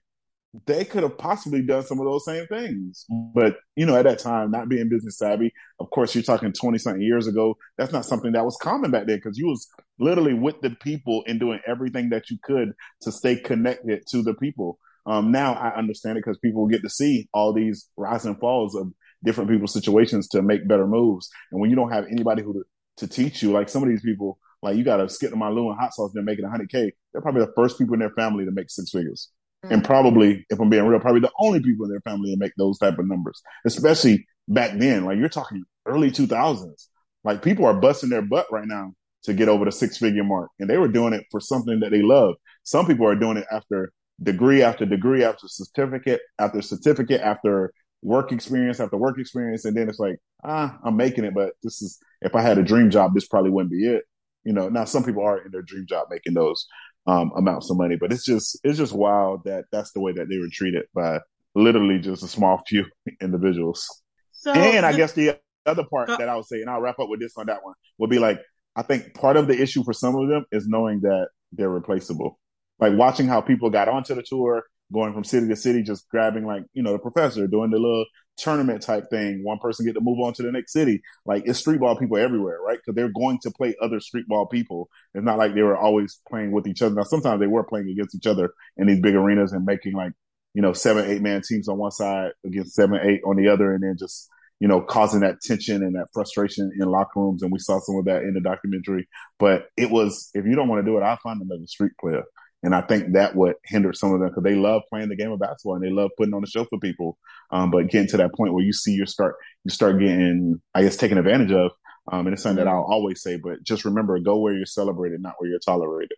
[0.67, 3.07] they could have possibly done some of those same things.
[3.35, 6.79] But, you know, at that time, not being business savvy, of course, you're talking 20
[6.79, 7.57] something years ago.
[7.77, 9.67] That's not something that was common back then because you was
[9.99, 14.35] literally with the people and doing everything that you could to stay connected to the
[14.35, 14.79] people.
[15.07, 18.77] Um, now I understand it because people get to see all these rise and falls
[18.77, 18.93] of
[19.25, 21.31] different people's situations to make better moves.
[21.51, 22.65] And when you don't have anybody who to,
[22.99, 25.49] to teach you, like some of these people, like you got to skip to my
[25.49, 26.93] Lou and hot sauce, they're making 100K.
[27.13, 29.31] They're probably the first people in their family to make six figures
[29.71, 32.53] and probably, if I'm being real, probably the only people in their family that make
[32.57, 35.05] those type of numbers, especially back then.
[35.05, 36.89] Like you're talking early 2000s.
[37.25, 38.93] Like people are busting their butt right now
[39.25, 41.91] to get over the six figure mark, and they were doing it for something that
[41.91, 42.35] they love.
[42.65, 43.93] Some people are doing it after
[44.23, 49.89] degree after degree after certificate after certificate after work experience after work experience, and then
[49.89, 53.15] it's like, ah, I'm making it, but this is if I had a dream job,
[53.15, 54.05] this probably wouldn't be it.
[54.45, 56.67] You know, now some people are in their dream job making those,
[57.07, 57.97] um, amounts of money.
[57.97, 61.21] But it's just it's just wild that that's the way that they were treated by
[61.55, 62.87] literally just a small few
[63.21, 64.03] individuals.
[64.33, 66.99] So, and I guess the other part uh, that I would say, and I'll wrap
[66.99, 68.41] up with this on that one, would be like
[68.77, 72.39] I think part of the issue for some of them is knowing that they're replaceable.
[72.81, 76.45] Like watching how people got onto the tour, going from city to city, just grabbing
[76.45, 78.05] like, you know, the professor doing the little
[78.37, 79.43] tournament type thing.
[79.43, 81.03] One person get to move on to the next city.
[81.25, 82.79] Like it's street ball people everywhere, right?
[82.79, 84.89] Because they're going to play other street ball people.
[85.15, 86.95] It's not like they were always playing with each other.
[86.95, 90.13] Now sometimes they were playing against each other in these big arenas and making like,
[90.55, 93.75] you know, seven, eight man teams on one side against seven, eight on the other,
[93.75, 94.29] and then just
[94.61, 97.43] you know, causing that tension and that frustration in locker rooms.
[97.43, 99.09] And we saw some of that in the documentary.
[99.39, 102.23] But it was, if you don't want to do it, I'll find another street player.
[102.65, 105.31] And I think that would hinder some of them because they love playing the game
[105.31, 107.19] of basketball and they love putting on the show for people.
[107.51, 110.83] Um, but getting to that point where you see your start, you start getting, I
[110.83, 111.73] guess, taken advantage of.
[112.11, 115.21] Um, and it's something that I'll always say, but just remember, go where you're celebrated,
[115.21, 116.17] not where you're tolerated.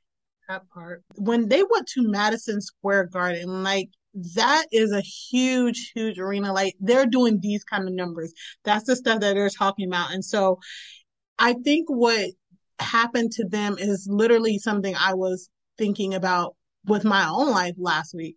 [0.49, 1.03] That part.
[1.17, 3.91] When they went to Madison Square Garden, like
[4.35, 6.53] that is a huge, huge arena.
[6.53, 8.33] Like they're doing these kind of numbers.
[8.65, 10.13] That's the stuff that they're talking about.
[10.13, 10.61] And so
[11.39, 12.31] I think what
[12.79, 15.49] happened to them is literally something I was
[15.79, 16.57] thinking about
[16.87, 18.37] with my own life last week.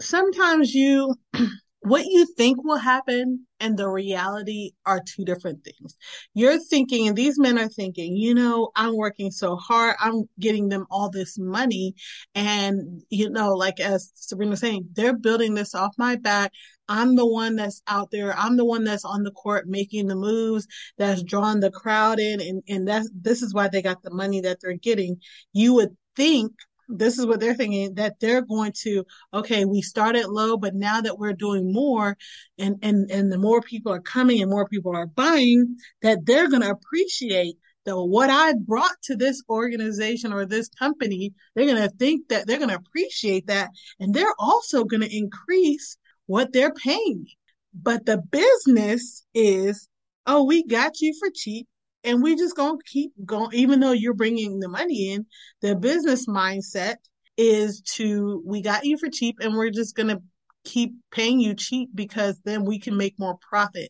[0.00, 1.14] Sometimes you,
[1.80, 5.96] what you think will happen and the reality are two different things.
[6.34, 9.94] You're thinking, and these men are thinking, you know, I'm working so hard.
[10.00, 11.94] I'm getting them all this money.
[12.34, 16.50] And, you know, like as Sabrina was saying, they're building this off my back.
[16.88, 18.36] I'm the one that's out there.
[18.36, 20.66] I'm the one that's on the court making the moves,
[20.98, 22.40] that's drawing the crowd in.
[22.40, 25.20] And, and that's, this is why they got the money that they're getting.
[25.52, 26.52] You would think
[26.88, 31.00] this is what they're thinking that they're going to okay we started low but now
[31.00, 32.16] that we're doing more
[32.58, 36.48] and and and the more people are coming and more people are buying that they're
[36.48, 37.56] going to appreciate
[37.86, 41.32] the what I brought to this organization or this company.
[41.54, 43.70] They're going to think that they're going to appreciate that.
[43.98, 47.26] And they're also going to increase what they're paying.
[47.72, 49.88] But the business is
[50.26, 51.68] oh we got you for cheap
[52.06, 55.26] and we just gonna keep going even though you're bringing the money in
[55.60, 56.96] the business mindset
[57.36, 60.18] is to we got you for cheap and we're just gonna
[60.64, 63.88] keep paying you cheap because then we can make more profit.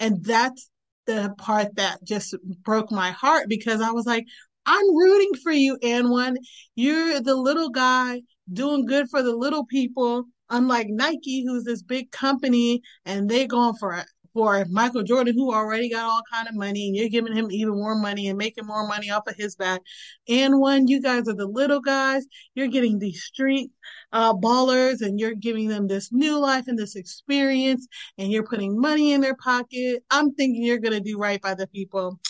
[0.00, 0.68] And that's
[1.06, 4.24] the part that just broke my heart because i was like
[4.66, 6.36] i'm rooting for you AND1
[6.74, 8.20] you're the little guy
[8.52, 13.74] doing good for the little people unlike nike who's this big company and they going
[13.78, 14.04] for
[14.36, 17.74] for Michael Jordan, who already got all kind of money, and you're giving him even
[17.74, 19.80] more money and making more money off of his back.
[20.28, 22.26] AND1 you guys are the little guys.
[22.54, 23.70] You're getting these street
[24.12, 28.78] uh, ballers, and you're giving them this new life and this experience, and you're putting
[28.78, 30.04] money in their pocket.
[30.10, 32.20] I'm thinking you're gonna do right by the people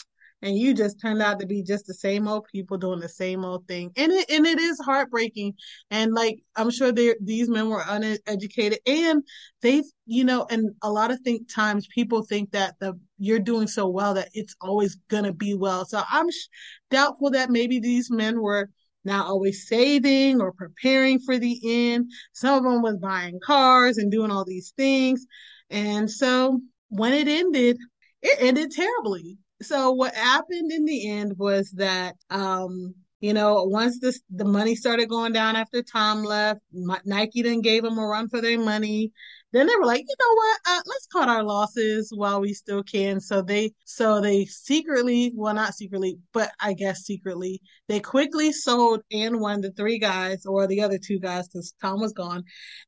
[0.43, 3.45] and you just turned out to be just the same old people doing the same
[3.45, 3.91] old thing.
[3.97, 5.55] And it and it is heartbreaking.
[5.91, 9.23] And like i'm sure these men were uneducated and
[9.63, 13.67] they you know and a lot of think times people think that the you're doing
[13.67, 15.85] so well that it's always gonna be well.
[15.85, 16.49] So i'm sh-
[16.91, 18.69] doubtful that maybe these men were
[19.05, 22.11] not always saving or preparing for the end.
[22.33, 25.25] Some of them was buying cars and doing all these things.
[25.71, 27.79] And so when it ended
[28.23, 33.99] it ended terribly so what happened in the end was that um you know once
[34.01, 36.61] this the money started going down after tom left
[37.05, 39.13] nike then gave them a run for their money.
[39.53, 40.61] Then they were like you know what?
[40.69, 43.21] Uh, let's cut our losses while we still can.
[43.21, 49.01] So they so they secretly well not secretly but i guess secretly they quickly sold
[49.13, 52.45] AND1 the three guys or the other two guys because tom was gone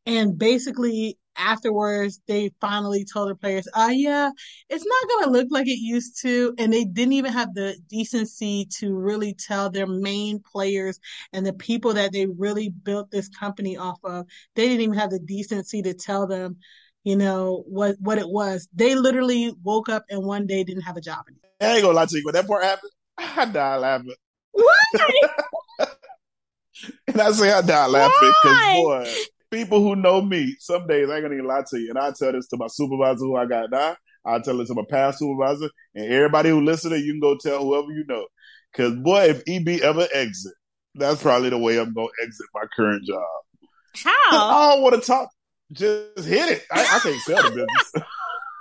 [0.06, 4.30] and basically afterwards they finally told the players, "Oh yeah,
[4.68, 7.76] it's not going to look like it used to." And they didn't even have the
[7.88, 11.00] decency to really tell their main players
[11.32, 14.26] and the people that they really built this company off of.
[14.54, 16.58] They didn't even have the decency to tell them,
[17.04, 18.68] you know, what what it was.
[18.74, 21.50] They literally woke up and one day didn't have a job anymore.
[21.60, 22.24] I ain't gonna lie to you.
[22.24, 24.14] When that part happened, I died laughing.
[24.52, 24.74] Why?
[27.08, 29.14] and I say I died laughing because boy,
[29.50, 32.12] people who know me, some days I ain't gonna even lie to you, and I
[32.12, 33.96] tell this to my supervisor who I got now.
[34.24, 37.62] I tell it to my past supervisor, and everybody who listening, you can go tell
[37.62, 38.26] whoever you know.
[38.72, 40.52] Because boy, if EB ever exit,
[40.94, 43.22] that's probably the way I'm gonna exit my current job.
[43.96, 44.12] How?
[44.32, 45.30] I don't want to talk.
[45.72, 46.64] Just hit it.
[46.70, 48.06] I, I can't sell the business.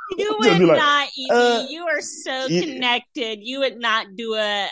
[0.17, 1.31] You would like, not, EB.
[1.31, 2.61] uh, you are so yeah.
[2.61, 3.39] connected.
[3.41, 4.69] You would not do a.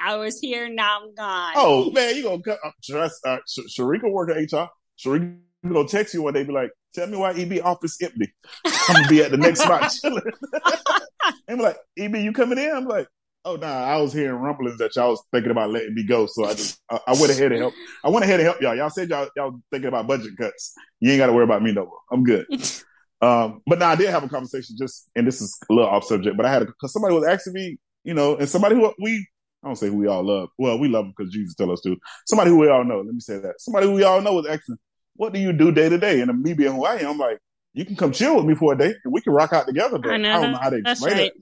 [0.00, 1.52] I was here, now I'm gone.
[1.56, 2.58] Oh man, you gonna cut?
[2.62, 4.68] Uh, trust, uh, Sh- Sharika work at HR.
[4.98, 5.38] Sharika
[5.72, 8.32] gonna text you one day, be like, "Tell me why EB office empty.
[8.64, 10.22] I'm gonna be at the next spot chilling."
[11.48, 13.08] and be like, "EB, you coming in?" I'm like,
[13.44, 16.44] "Oh nah, I was hearing rumblings that y'all was thinking about letting me go, so
[16.44, 17.74] I just I, I went ahead and help.
[18.04, 18.76] I went ahead and help y'all.
[18.76, 20.74] Y'all said y'all y'all thinking about budget cuts.
[21.00, 22.00] You ain't got to worry about me no more.
[22.10, 22.46] I'm good."
[23.24, 26.04] Um, but now I did have a conversation just, and this is a little off
[26.04, 28.92] subject, but I had a, cause somebody was asking me, you know, and somebody who
[29.00, 29.26] we,
[29.62, 30.50] I don't say who we all love.
[30.58, 31.96] Well, we love them because Jesus tell us to.
[32.26, 32.98] Somebody who we all know.
[32.98, 33.54] Let me say that.
[33.60, 34.76] Somebody who we all know was asking,
[35.16, 36.20] what do you do day to day?
[36.20, 37.38] And me being who I am, I'm like,
[37.72, 39.98] you can come chill with me for a day and we can rock out together.
[39.98, 41.26] But I I, know don't know how to explain right.
[41.26, 41.34] it.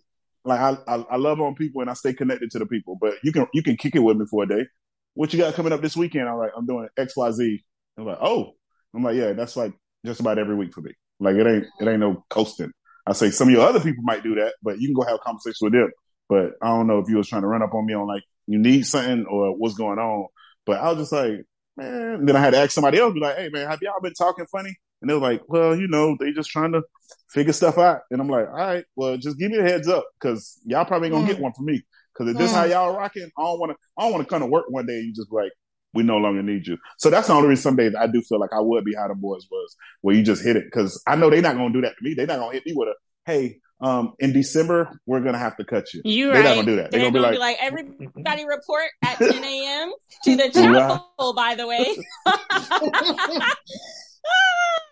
[0.44, 3.14] Like I, I, I love on people and I stay connected to the people, but
[3.22, 4.66] you can, you can kick it with me for a day.
[5.14, 6.28] What you got coming up this weekend?
[6.28, 7.64] I'm like, I'm doing X, Y, Z.
[7.98, 8.52] I'm like, oh,
[8.94, 9.72] I'm like, yeah, that's like
[10.04, 10.92] just about every week for me.
[11.20, 12.72] Like it ain't it ain't no coasting.
[13.06, 15.16] I say some of your other people might do that, but you can go have
[15.16, 15.90] a conversation with them.
[16.28, 18.22] But I don't know if you was trying to run up on me on like
[18.46, 20.28] you need something or what's going on.
[20.66, 21.44] But I was just like.
[21.82, 24.14] And then I had to ask somebody else, be like, hey man, have y'all been
[24.14, 24.74] talking funny?
[25.00, 26.82] And they were like, well, you know, they just trying to
[27.30, 28.02] figure stuff out.
[28.10, 31.08] And I'm like, all right, well, just give me a heads up because y'all probably
[31.08, 31.28] ain't gonna Mm.
[31.28, 31.82] get one from me.
[32.14, 32.56] Because if this Mm.
[32.56, 33.78] how y'all rocking, I don't want to.
[33.98, 35.52] I don't want to come to work one day and you just be like,
[35.94, 36.78] we no longer need you.
[36.98, 39.08] So that's the only reason some days I do feel like I would be how
[39.08, 40.64] the boys was, where you just hit it.
[40.64, 42.14] Because I know they're not gonna do that to me.
[42.14, 42.94] They're not gonna hit me with a,
[43.26, 46.00] hey, um, in December we're gonna have to cut you.
[46.04, 46.44] You They're right.
[46.44, 46.90] not gonna do that.
[46.90, 49.92] They're, They're gonna, be like, like, everybody report at 10 a.m.
[50.24, 51.96] to the chapel, by the way.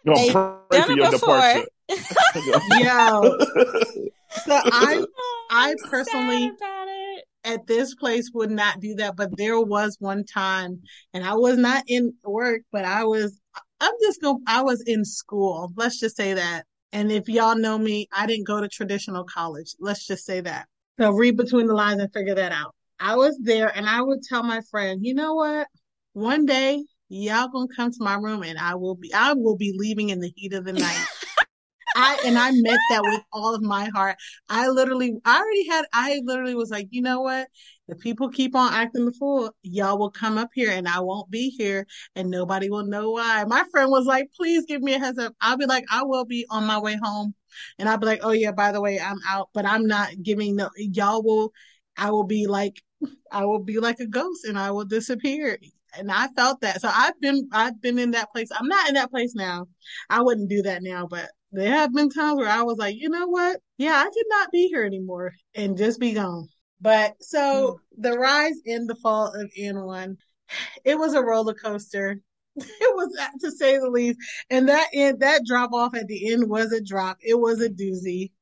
[0.07, 1.37] gonna They've pray done for it your before.
[1.37, 1.67] departure.
[2.79, 3.39] Yo,
[4.45, 5.05] so I
[5.51, 7.25] I personally- sad about it.
[7.45, 10.81] at this place would not do that, but there was one time,
[11.15, 13.39] and I was not in work, but I was.
[13.81, 14.43] I'm just going.
[14.47, 15.73] I was in school.
[15.75, 16.65] Let's just say that.
[16.93, 19.75] And if y'all know me, I didn't go to traditional college.
[19.79, 20.67] Let's just say that.
[20.99, 22.75] So read between the lines and figure that out.
[22.99, 25.69] I was there, and I would tell my friend, you know what?
[26.13, 29.13] One day y'all gonna come to my room, and I will be.
[29.15, 31.07] I will be leaving in the heat of the night.
[31.95, 34.17] I and I meant that with all of my heart.
[34.49, 37.49] I literally, I already had, I literally was like, you know what?
[37.89, 41.31] If people keep on acting the fool, y'all will come up here and I won't
[41.31, 43.45] be here and nobody will know why.
[43.45, 45.35] My friend was like, please give me a heads up.
[45.41, 47.35] I'll be like, I will be on my way home.
[47.79, 50.57] And I'll be like, oh yeah, by the way, I'm out, but I'm not giving
[50.57, 51.53] no, y'all will,
[51.97, 52.81] I will be like,
[53.33, 55.59] I will be like a ghost and I will disappear.
[55.99, 56.81] And I felt that.
[56.81, 58.49] So I've been, I've been in that place.
[58.57, 59.67] I'm not in that place now.
[60.09, 63.09] I wouldn't do that now, but there have been times where I was like, you
[63.09, 63.61] know what?
[63.79, 66.49] Yeah, I could not be here anymore and just be gone.
[66.81, 68.03] But so mm.
[68.03, 70.17] the rise in the fall of AND1,
[70.85, 72.21] it was a roller coaster.
[72.57, 74.19] It was to say the least.
[74.51, 77.17] And that end, that drop off at the end was a drop.
[77.21, 78.33] It was a doozy.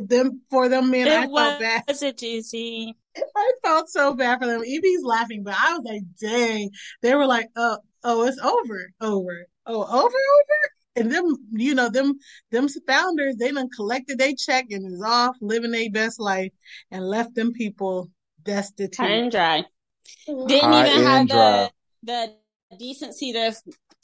[0.00, 1.82] Them for them men, I It felt bad.
[1.86, 2.92] It was a doozy.
[3.36, 4.62] I felt so bad for them.
[4.62, 6.70] Evie's laughing, but I was like, dang.
[7.02, 10.72] They were like, oh, oh, it's over, over, oh, over, over.
[10.94, 12.18] And them, you know, them,
[12.50, 16.52] them founders, they done collected their check and is off living their best life
[16.90, 18.10] and left them people
[18.42, 18.96] destitute.
[18.96, 19.64] High and dry.
[20.26, 21.72] Didn't High even have and the
[22.02, 22.34] the
[22.78, 23.54] decency to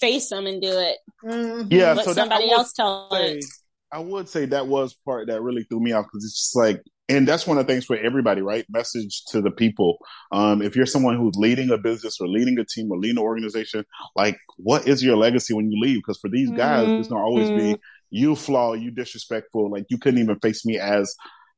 [0.01, 0.99] face them and do it.
[1.25, 1.71] Mhm.
[1.71, 3.45] Yeah, Let so somebody would else tell say, it.
[3.93, 6.83] I would say that was part that really threw me off because it's just like,
[7.09, 8.65] and that's one of the things for everybody, right?
[8.69, 9.99] Message to the people.
[10.33, 13.23] Um, if you're someone who's leading a business or leading a team or leading an
[13.25, 13.85] organization,
[14.15, 15.99] like, what is your legacy when you leave?
[15.99, 17.79] Because for these guys, it's gonna always be
[18.11, 21.15] you flaw, you disrespectful, like you couldn't even face me as.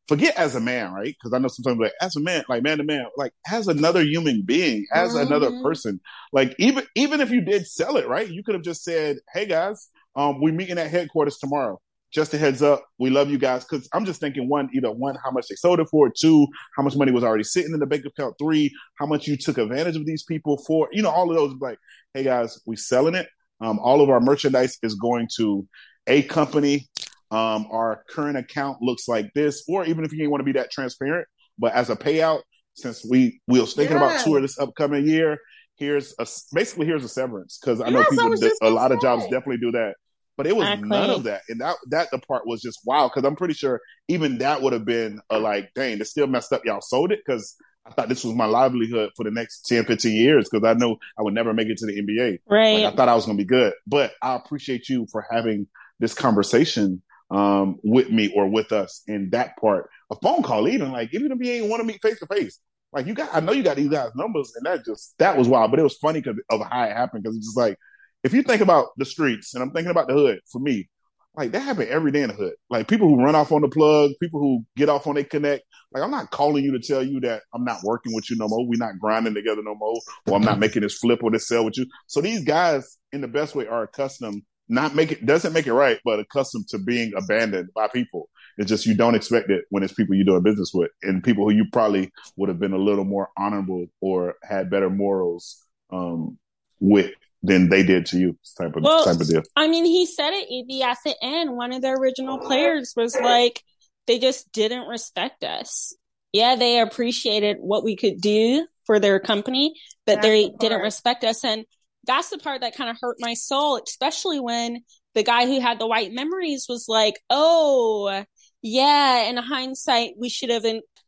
[0.09, 1.15] Forget as a man, right?
[1.19, 4.03] Because I know sometimes like as a man, like man to man, like as another
[4.03, 5.63] human being, as another Mhm.
[5.63, 6.01] person.
[6.33, 8.29] Like even even if you did sell it, right?
[8.29, 11.81] You could have just said, "Hey guys, um, we're meeting at headquarters tomorrow.
[12.13, 15.17] Just a heads up, we love you guys." Because I'm just thinking one, either one,
[15.23, 16.47] how much they sold it for, two,
[16.77, 19.59] how much money was already sitting in the bank account, three, how much you took
[19.59, 21.55] advantage of these people for, you know, all of those.
[21.61, 21.79] Like,
[22.15, 23.29] hey guys, we selling it.
[23.61, 25.67] Um, all of our merchandise is going to
[26.07, 26.89] a company,
[27.31, 30.53] um, our current account looks like this, or even if you didn't want to be
[30.53, 32.41] that transparent, but as a payout,
[32.75, 35.39] since we we was thinking about tour this upcoming year,
[35.77, 38.71] here's a basically here's a severance because I know Yes, people was do, just a
[38.71, 39.95] lot of jobs definitely do that,
[40.41, 40.89] but it was Exactly.
[40.89, 43.79] none of that, and that that the part was just wow because I'm pretty sure
[44.09, 46.65] even that would have been a like dang, it still messed up.
[46.65, 50.17] Y'all sold it because I thought this was my livelihood for the next 10, 15
[50.17, 52.39] years because I know I would never make it to the NBA.
[52.49, 52.85] Right.
[52.85, 55.67] Like, I thought I was going to be good, but I appreciate you for having
[55.99, 59.91] this conversation um, with me or with us in that part.
[60.11, 62.59] A phone call, even like even if you ain't want to meet face to face,
[62.95, 65.49] like you got, I know you got these guys' numbers, and that just that was
[65.49, 65.71] wild.
[65.71, 67.25] But it was funny because of how it happened.
[67.25, 67.77] Because it's just like
[68.23, 70.89] if you think about the streets, and I'm thinking about the hood for me,
[71.37, 72.55] like that happened every day in the hood.
[72.69, 75.63] Like people who run off on the plug, people who get off on they connect.
[75.93, 78.49] Like I'm not calling you to tell you that I'm not working with you no
[78.49, 78.67] more.
[78.67, 81.65] We're not grinding together no more, or I'm not making this flip or this sell
[81.65, 81.87] with you.
[82.07, 84.43] So these guys, in the best way, are accustomed.
[84.69, 88.29] Not make it doesn't make it right, but accustomed to being abandoned by people.
[88.57, 91.45] It's just you don't expect it when it's people you're doing business with and people
[91.45, 96.39] who you probably would have been a little more honorable or had better morals um,
[96.79, 97.11] with
[97.43, 98.39] than they did to you.
[98.59, 99.43] Type of Well, type of deal.
[99.57, 101.57] I mean, he said it, EB, at the end.
[101.57, 103.63] One of the original players was like,
[104.07, 105.95] they just didn't respect us.
[106.33, 109.75] Yeah, they appreciated what we could do for their company,
[110.07, 111.45] but That's they the didn't respect us.
[111.45, 111.65] And
[112.07, 114.83] that's the part that kind of hurt my soul, especially when
[115.15, 118.25] the guy who had the white memories was like, oh,
[118.63, 120.65] yeah, in hindsight, we should have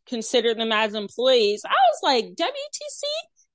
[0.06, 1.62] considered them as employees.
[1.64, 3.02] I was like, WTC,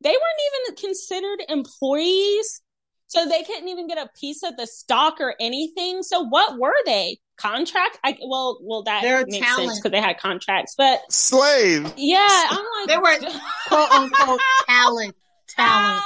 [0.01, 0.21] they weren't
[0.69, 2.61] even considered employees.
[3.07, 6.03] So they couldn't even get a piece of the stock or anything.
[6.03, 7.19] So what were they?
[7.37, 7.99] Contract?
[8.03, 9.69] I well, well that They're makes talent.
[9.69, 10.73] sense because they had contracts.
[10.77, 11.93] But Slave.
[11.95, 13.31] yeah, I'm like They were
[13.67, 15.15] quote unquote talent,
[15.47, 16.03] talent.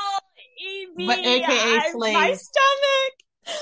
[0.61, 2.49] EB, But AKA I- My slaves.
[2.51, 3.13] stomach,
[3.47, 3.53] my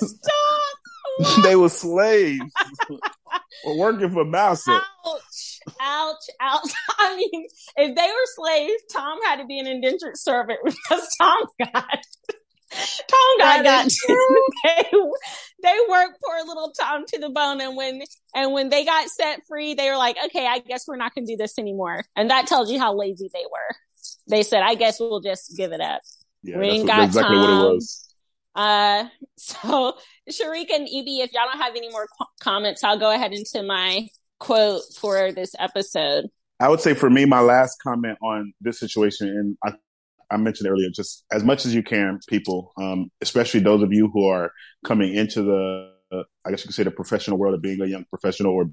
[0.00, 1.42] stomach, stop.
[1.44, 2.52] they were slaves.
[3.64, 4.72] We're working for Massa.
[5.06, 6.70] Ouch, ouch, ouch.
[6.98, 7.46] I mean,
[7.76, 11.98] if they were slaves, Tom had to be an indentured servant because Tom got,
[12.70, 13.90] Tom got, That got,
[14.64, 14.98] they,
[15.62, 17.60] they worked poor little Tom to the bone.
[17.60, 18.02] And when,
[18.34, 21.26] and when they got set free, they were like, okay, I guess we're not going
[21.26, 22.02] to do this anymore.
[22.16, 23.76] And that tells you how lazy they were.
[24.28, 26.00] They said, I guess we'll just give it up.
[26.42, 27.62] Yeah, We ain't got exactly what it time.
[27.74, 28.00] was.
[28.54, 29.04] Uh,
[29.36, 29.94] so
[30.30, 33.62] Sharika and Evie, if y'all don't have any more qu- comments, I'll go ahead into
[33.62, 34.06] my
[34.38, 36.26] quote for this episode.
[36.60, 39.76] I would say for me, my last comment on this situation, and I,
[40.30, 44.10] I mentioned earlier, just as much as you can, people, um, especially those of you
[44.12, 44.52] who are
[44.84, 47.86] coming into the, uh, I guess you could say the professional world of being a
[47.86, 48.70] young professional or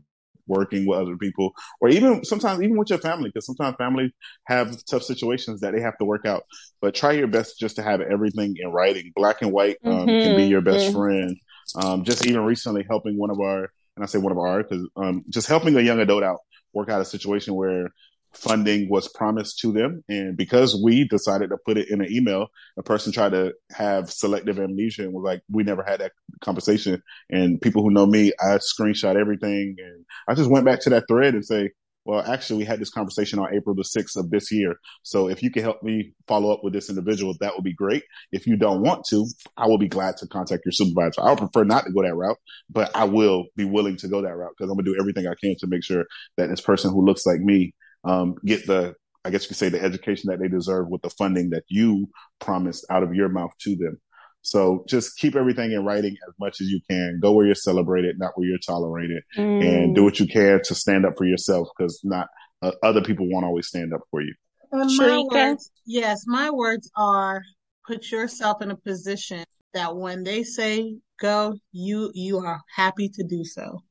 [0.48, 4.12] working with other people, or even sometimes even with your family, because sometimes families
[4.46, 6.44] have tough situations that they have to work out.
[6.82, 10.36] But try your best just to have everything in writing, black and white, um, can
[10.36, 10.50] be Mhm.
[10.50, 10.94] your best Mhm.
[10.94, 11.38] friend.
[11.76, 14.88] Um, just even recently helping one of our, and I say one of our, because
[14.96, 16.40] um, just helping a young adult out
[16.74, 17.90] work out a situation where
[18.34, 20.04] funding was promised to them.
[20.08, 24.10] And because we decided to put it in an email, a person tried to have
[24.10, 27.02] selective amnesia and was like, we never had that conversation.
[27.30, 29.76] And people who know me, I screenshot everything.
[29.80, 31.72] And I just went back to that thread and say,
[32.04, 34.76] well, actually, we had this conversation on April the 6th of this year.
[35.04, 38.04] So if you can help me follow up with this individual, that would be great.
[38.32, 39.26] If you don't want to,
[39.58, 41.22] I will be glad to contact your supervisor.
[41.22, 42.38] I would prefer not to go that route,
[42.70, 45.28] but I will be willing to go that route because I'm going to do everything
[45.28, 46.06] I can to make sure
[46.38, 47.74] that this person who looks like me
[48.04, 51.12] um, get the, I guess you could say, the education that they deserve with the
[51.12, 54.02] funding that you promised out of your mouth to them.
[54.44, 57.20] So just keep everything in writing as much as you can.
[57.22, 61.06] Go where you're celebrated, not where you're tolerated, and do what you can to stand
[61.06, 62.28] up for yourself because not
[62.62, 64.34] uh, other people won't always stand up for you.
[64.72, 67.42] And my words, yes, my words are
[67.86, 73.24] put yourself in a position that when they say go, you you are happy to
[73.24, 73.84] do so.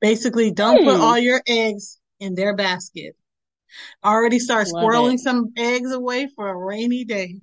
[0.00, 1.02] Basically, don't put Hmm.
[1.02, 3.14] all your eggs in their basket.
[4.04, 5.20] Already start Love squirreling it.
[5.20, 7.36] some eggs away for a rainy day.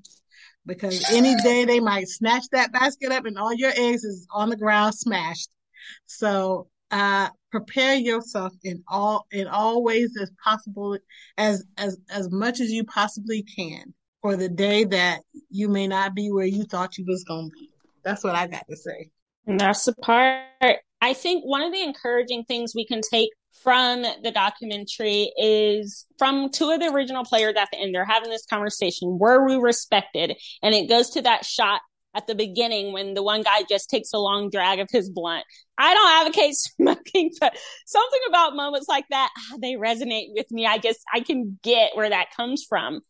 [0.66, 4.50] Because any day they might snatch that basket up and all your eggs is on
[4.50, 5.50] the ground smashed.
[6.06, 10.98] So uh prepare yourself in all in all ways as possible
[11.38, 16.16] as as as much as you possibly can for the day that you may not
[16.16, 17.70] be where you thought you was gonna be.
[18.04, 19.10] That's what I got to say.
[19.46, 20.44] And that's the part.
[21.02, 23.30] I think one of the encouraging things we can take
[23.64, 27.96] from the documentary is from two of the original players at the end.
[27.96, 29.18] They're having this conversation.
[29.20, 30.36] Were we respected?
[30.62, 31.82] And it goes to that shot
[32.16, 35.44] at the beginning when the one guy just takes a long drag of his blunt.
[35.78, 40.66] I don't advocate smoking, but something about moments like that, ah, they resonate with me.
[40.66, 43.02] I guess I can get where that comes from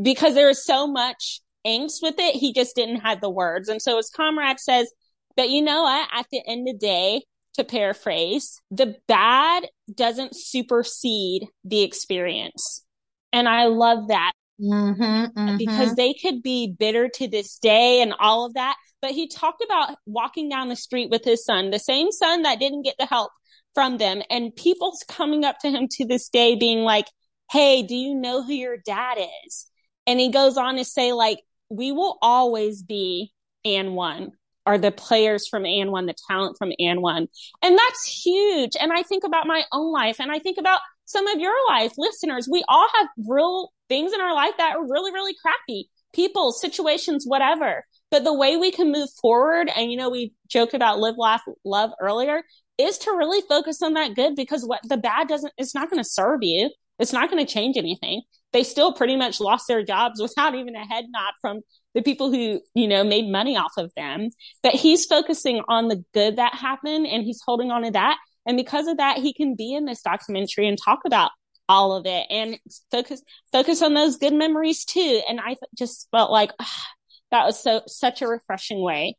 [0.00, 2.36] because there is so much angst with it.
[2.36, 3.68] He just didn't have the words.
[3.68, 4.92] And so his comrade says,
[5.36, 6.08] But you know what?
[6.12, 7.22] At the end of the day,
[7.54, 12.84] to paraphrase, the bad doesn't supersede the experience.
[13.32, 14.32] And I love that
[14.62, 15.56] Mm-hmm, mm-hmm.
[15.56, 18.76] because they could be bitter to this day and all of that.
[19.00, 22.60] But he talked about walking down the street with his son, the same son that
[22.60, 23.32] didn't get the help
[23.74, 27.06] from them, and people's coming up to him to this day being like,
[27.50, 29.66] Hey, do you know who your dad is?
[30.06, 31.38] And he goes on to say, like,
[31.68, 33.32] we will always be
[33.66, 34.30] AND1
[34.66, 37.26] or the players from AND1, the talent from AND1.
[37.62, 38.72] And that's huge.
[38.80, 41.92] And I think about my own life and I think about some of your life
[41.98, 42.48] listeners.
[42.50, 45.88] We all have real things in our life that are really, really crappy.
[46.14, 47.84] People, situations, whatever.
[48.10, 51.42] But the way we can move forward, and you know, we joked about live, laugh,
[51.64, 52.42] love earlier,
[52.78, 56.02] is to really focus on that good because what the bad doesn't, it's not going
[56.02, 56.70] to serve you.
[57.02, 58.22] It's not going to change anything.
[58.52, 61.60] They still pretty much lost their jobs without even a head nod from
[61.94, 64.28] the people who, you know, made money off of them.
[64.62, 68.18] But he's focusing on the good that happened and he's holding on to that.
[68.46, 71.30] And because of that, he can be in this documentary and talk about
[71.68, 72.58] all of it and
[72.90, 73.22] focus,
[73.52, 75.22] focus on those good memories too.
[75.28, 76.86] And I just felt like ah,
[77.30, 79.16] that was so, such a refreshing way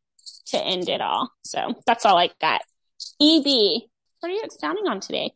[0.47, 1.31] to end it all.
[1.43, 2.61] So that's all I got.
[3.21, 3.45] EB,
[4.19, 5.31] what are you expounding on today?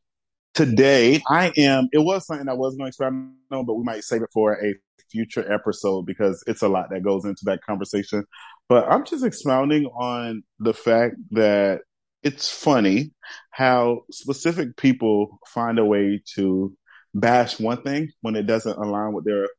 [0.57, 4.03] Today, I am, it was something I was going to expound on, but we might
[4.03, 4.73] save it for a
[5.11, 8.25] future episode because it's a lot that goes into that conversation.
[8.67, 11.81] But I'm just expounding on the fact that
[12.23, 13.11] it's funny
[13.51, 16.75] how specific people find a way to
[17.13, 19.49] bash one thing when it doesn't align with their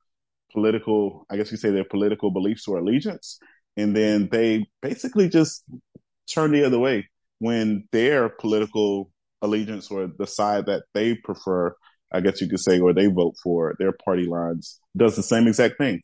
[0.50, 3.38] political, I guess you say their political beliefs or allegiance.
[3.76, 5.62] And then they basically just
[6.28, 9.12] turn the other way when their political
[9.42, 11.74] allegiance or the side that they prefer,
[12.12, 15.46] I guess you could say, or they vote for their party lines does the same
[15.46, 16.02] exact thing.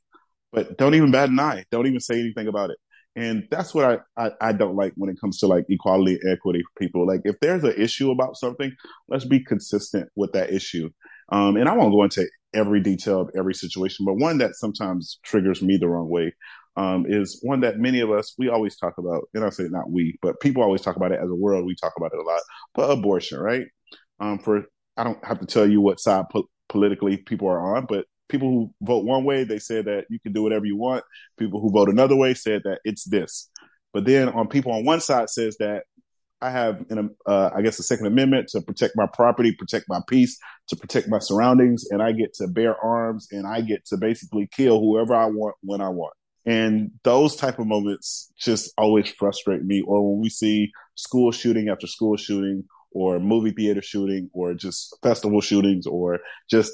[0.53, 1.65] But don't even bat an eye.
[1.71, 2.79] Don't even say anything about it.
[3.17, 6.63] And that's what I, I, I, don't like when it comes to like equality equity
[6.63, 7.07] for people.
[7.07, 8.73] Like if there's an issue about something,
[9.09, 10.91] let's be consistent with that issue.
[11.31, 15.21] Um, and I won't go into every detail of every situation, but one that sometimes
[15.23, 16.35] triggers me the wrong way
[16.77, 19.91] um, is one that many of us we always talk about, and I say not
[19.91, 21.67] we, but people always talk about it as a world.
[21.67, 22.41] We talk about it a lot,
[22.75, 23.67] but abortion, right?
[24.21, 24.65] Um, for
[24.97, 28.49] I don't have to tell you what side po- politically people are on, but people
[28.49, 31.05] who vote one way they say that you can do whatever you want.
[31.39, 33.51] People who vote another way said that it's this.
[33.93, 35.85] But then on people on one side says that
[36.41, 40.01] I have, an, uh, I guess, the Second Amendment to protect my property, protect my
[40.09, 43.97] peace, to protect my surroundings, and I get to bear arms and I get to
[43.97, 46.13] basically kill whoever I want when I want.
[46.47, 49.83] And those type of moments just always frustrate me.
[49.87, 54.97] Or when we see school shooting after school shooting, or movie theater shooting, or just
[55.03, 56.21] festival shootings, or
[56.51, 56.73] just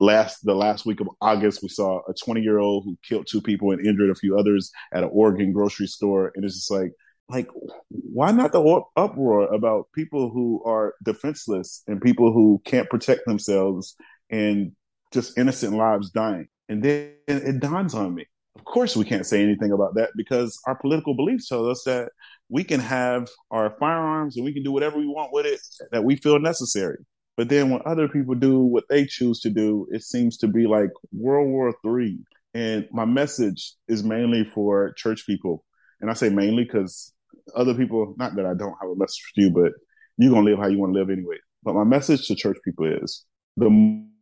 [0.00, 3.42] last the last week of August, we saw a 20 year old who killed two
[3.42, 6.32] people and injured a few others at an Oregon grocery store.
[6.34, 6.92] And it's just like,
[7.28, 7.48] like,
[7.88, 13.96] why not the uproar about people who are defenseless and people who can't protect themselves
[14.30, 14.72] and
[15.12, 16.48] just innocent lives dying?
[16.68, 18.26] And then it dawns on me
[18.56, 22.10] of course, we can't say anything about that because our political beliefs tell us that
[22.48, 26.04] we can have our firearms and we can do whatever we want with it that
[26.04, 26.98] we feel necessary.
[27.36, 30.66] But then when other people do what they choose to do, it seems to be
[30.66, 32.20] like World War Three.
[32.54, 35.64] And my message is mainly for church people.
[36.00, 37.12] And I say mainly because
[37.56, 39.72] other people, not that I don't have a message for you, but
[40.16, 41.36] you're going to live how you want to live anyway.
[41.64, 43.24] But my message to church people is
[43.56, 43.70] the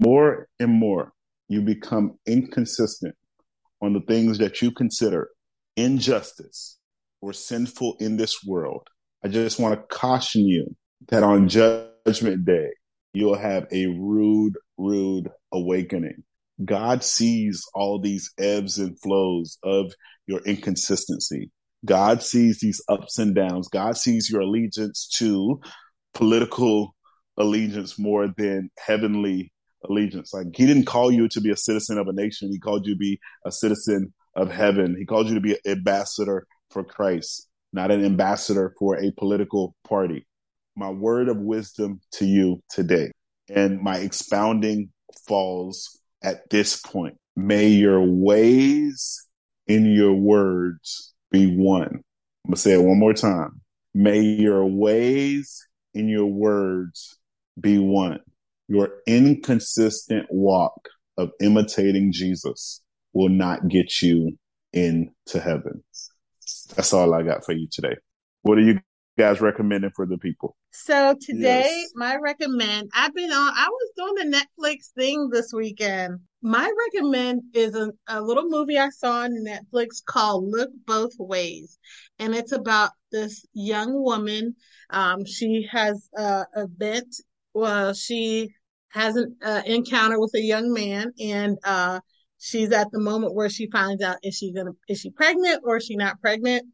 [0.00, 1.12] more and more
[1.48, 3.14] you become inconsistent
[3.82, 5.28] on the things that you consider
[5.76, 6.78] injustice
[7.20, 8.86] or sinful in this world,
[9.24, 10.74] I just want to caution you
[11.08, 12.70] that on judgment day,
[13.12, 16.22] you'll have a rude, rude awakening.
[16.64, 19.92] God sees all these ebbs and flows of
[20.26, 21.50] your inconsistency.
[21.84, 23.68] God sees these ups and downs.
[23.68, 25.60] God sees your allegiance to
[26.14, 26.94] political
[27.36, 29.52] allegiance more than heavenly
[29.88, 30.32] allegiance.
[30.32, 32.50] Like he didn't call you to be a citizen of a nation.
[32.50, 34.96] He called you to be a citizen of heaven.
[34.98, 39.74] He called you to be an ambassador for Christ, not an ambassador for a political
[39.86, 40.26] party.
[40.76, 43.10] My word of wisdom to you today
[43.48, 44.90] and my expounding
[45.26, 47.18] falls at this point.
[47.36, 49.26] May your ways
[49.66, 52.02] in your words be one.
[52.44, 53.60] I'm going to say it one more time.
[53.94, 57.18] May your ways in your words
[57.60, 58.20] be one.
[58.72, 60.88] Your inconsistent walk
[61.18, 62.80] of imitating Jesus
[63.12, 64.38] will not get you
[64.72, 65.84] into heaven.
[66.74, 67.94] That's all I got for you today.
[68.40, 68.80] What are you
[69.18, 70.56] guys recommending for the people?
[70.70, 71.90] So today, yes.
[71.94, 76.20] my recommend, I've been on, I was doing the Netflix thing this weekend.
[76.40, 81.78] My recommend is a, a little movie I saw on Netflix called Look Both Ways.
[82.18, 84.56] And it's about this young woman.
[84.88, 87.14] Um, she has a event.
[87.52, 88.48] Well, she
[88.92, 92.00] has an uh, encounter with a young man and, uh,
[92.38, 95.76] she's at the moment where she finds out is she gonna, is she pregnant or
[95.76, 96.64] is she not pregnant?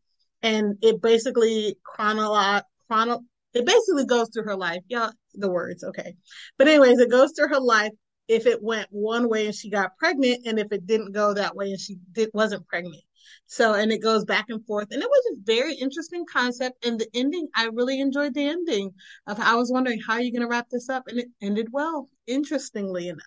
[0.43, 3.21] And it basically chronolo- chrono,
[3.53, 4.81] it basically goes through her life.
[4.89, 6.15] Yeah, the words, okay.
[6.57, 7.93] But anyways, it goes through her life
[8.29, 11.57] if it went one way and she got pregnant, and if it didn't go that
[11.57, 13.03] way and she did, wasn't pregnant.
[13.47, 14.89] So, and it goes back and forth.
[14.91, 16.85] And it was a very interesting concept.
[16.87, 18.93] And the ending, I really enjoyed the ending
[19.27, 21.05] of I was wondering how are you going to wrap this up?
[21.09, 23.23] And it ended well, interestingly enough.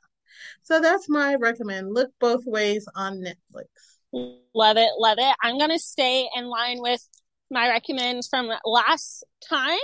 [0.63, 1.93] So that's my recommend.
[1.93, 3.65] Look both ways on Netflix.
[4.53, 4.89] Love it.
[4.97, 5.35] Love it.
[5.41, 7.07] I'm going to stay in line with
[7.49, 9.79] my recommends from last time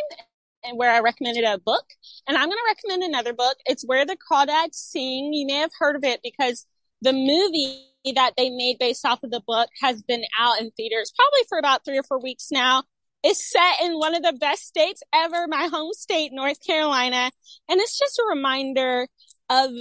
[0.64, 1.86] and where I recommended a book.
[2.28, 3.58] And I'm going to recommend another book.
[3.66, 5.34] It's Where the Crawdads Sing.
[5.34, 6.66] You may have heard of it because
[7.02, 11.12] the movie that they made based off of the book has been out in theaters
[11.16, 12.84] probably for about three or four weeks now.
[13.24, 17.32] It's set in one of the best states ever, my home state, North Carolina.
[17.68, 19.08] And it's just a reminder
[19.50, 19.72] of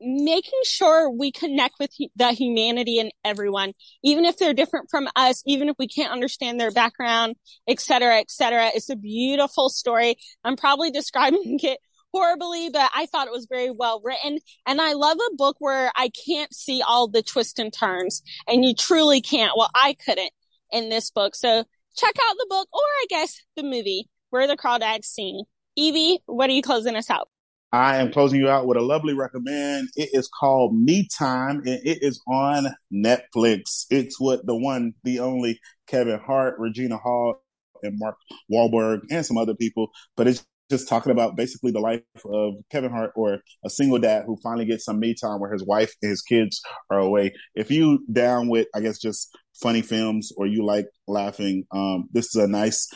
[0.00, 5.42] making sure we connect with the humanity in everyone, even if they're different from us,
[5.46, 7.36] even if we can't understand their background,
[7.68, 8.70] et cetera, et cetera.
[8.74, 10.16] It's a beautiful story.
[10.42, 11.78] I'm probably describing it
[12.12, 14.38] horribly, but I thought it was very well written.
[14.66, 18.64] And I love a book where I can't see all the twists and turns and
[18.64, 19.52] you truly can't.
[19.56, 20.32] Well, I couldn't
[20.70, 21.34] in this book.
[21.34, 21.64] So
[21.96, 25.44] check out the book or I guess the movie where the crawdads sing.
[25.76, 27.28] Evie, what are you closing us out?
[27.72, 29.90] I am closing you out with a lovely recommend.
[29.94, 33.86] It is called Me Time and it is on Netflix.
[33.90, 37.40] It's what the one, the only Kevin Hart, Regina Hall,
[37.82, 38.16] and Mark
[38.52, 42.90] Wahlberg and some other people, but it's just talking about basically the life of Kevin
[42.90, 46.10] Hart or a single dad who finally gets some me time where his wife and
[46.10, 47.32] his kids are away.
[47.54, 52.26] If you down with, I guess, just funny films or you like laughing, um, this
[52.26, 52.88] is a nice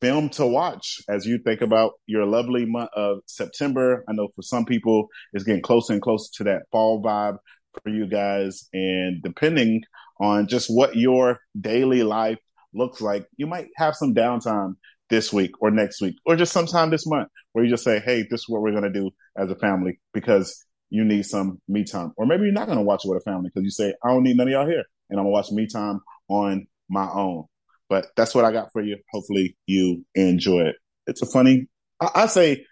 [0.00, 4.04] film to watch as you think about your lovely month of September.
[4.08, 7.38] I know for some people it's getting closer and closer to that fall vibe
[7.82, 8.68] for you guys.
[8.72, 9.82] And depending
[10.20, 12.38] on just what your daily life
[12.74, 14.74] looks like, you might have some downtime
[15.10, 18.22] this week or next week or just sometime this month where you just say, Hey,
[18.30, 21.84] this is what we're going to do as a family because you need some me
[21.84, 22.12] time.
[22.16, 24.08] Or maybe you're not going to watch it with a family because you say, I
[24.08, 27.44] don't need none of y'all here and I'm gonna watch me time on my own.
[27.88, 28.98] But that's what I got for you.
[29.12, 30.76] Hopefully you enjoy it.
[31.06, 31.68] It's a funny,
[32.00, 32.64] I, I say,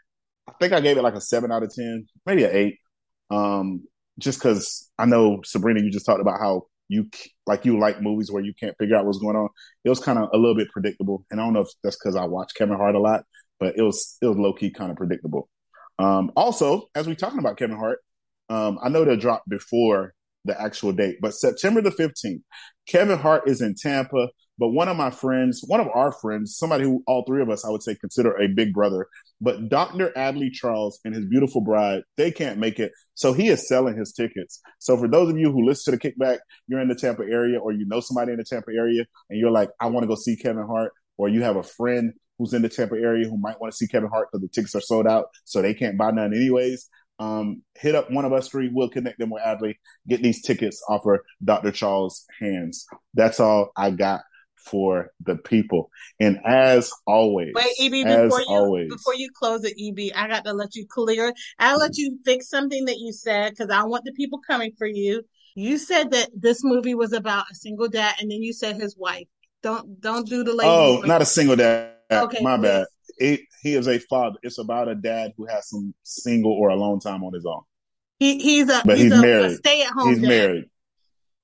[0.49, 2.79] I think I gave it like a seven out of 10, maybe an eight.
[3.31, 3.85] Um,
[4.19, 7.09] just cause I know Sabrina, you just talked about how you
[7.47, 9.49] like you like movies where you can't figure out what's going on.
[9.85, 12.17] It was kind of a little bit predictable, and I don't know if that's because
[12.17, 13.25] I watch Kevin Hart a lot,
[13.59, 15.49] but it was it was low key kind of predictable.
[15.99, 18.01] Um, also, as we're talking about Kevin Hart,
[18.49, 20.15] um, I know they dropped before
[20.47, 22.43] the actual date, but September the fifteenth,
[22.87, 24.29] Kevin Hart is in Tampa
[24.59, 27.65] but one of my friends, one of our friends, somebody who all three of us,
[27.65, 29.07] I would say, consider a big brother,
[29.41, 30.13] but Dr.
[30.17, 32.93] Adley Charles and his beautiful bride, they can't make it.
[33.15, 34.61] So he is selling his tickets.
[34.79, 37.59] So for those of you who listen to the kickback, you're in the Tampa area
[37.59, 40.15] or you know somebody in the Tampa area and you're like, I want to go
[40.15, 43.61] see Kevin Hart, or you have a friend who's in the Tampa area who might
[43.61, 45.27] want to see Kevin Hart because the tickets are sold out.
[45.45, 46.89] So they can't buy none anyways.
[47.19, 48.69] Um, hit up one of us three.
[48.73, 49.77] We'll connect them with Adley.
[50.07, 51.73] Get these tickets off of Dr.
[51.73, 52.87] Charles' hands.
[53.15, 54.23] That's all I got
[54.67, 55.91] for the people.
[56.21, 60.45] And as always, wait, EB, before you always, before you close it, EB, I got
[60.45, 61.33] to let you clear.
[61.59, 64.87] I'll let you fix something that you said because I want the people coming for
[64.87, 65.23] you.
[65.55, 68.97] You said that this movie was about a single dad, and then you said his
[68.97, 69.27] wife.
[69.63, 70.69] Don't don't do the lady.
[70.69, 71.93] Oh, not a single dad.
[72.11, 72.63] Okay, my please.
[72.63, 72.87] bad.
[73.19, 74.37] It, he is a father.
[74.43, 77.63] It's about a dad who has some single or alone time on his own.
[78.19, 79.57] He he's a but he's, he's a, married.
[79.59, 80.09] stay at home.
[80.09, 80.29] He's dad.
[80.29, 80.65] married.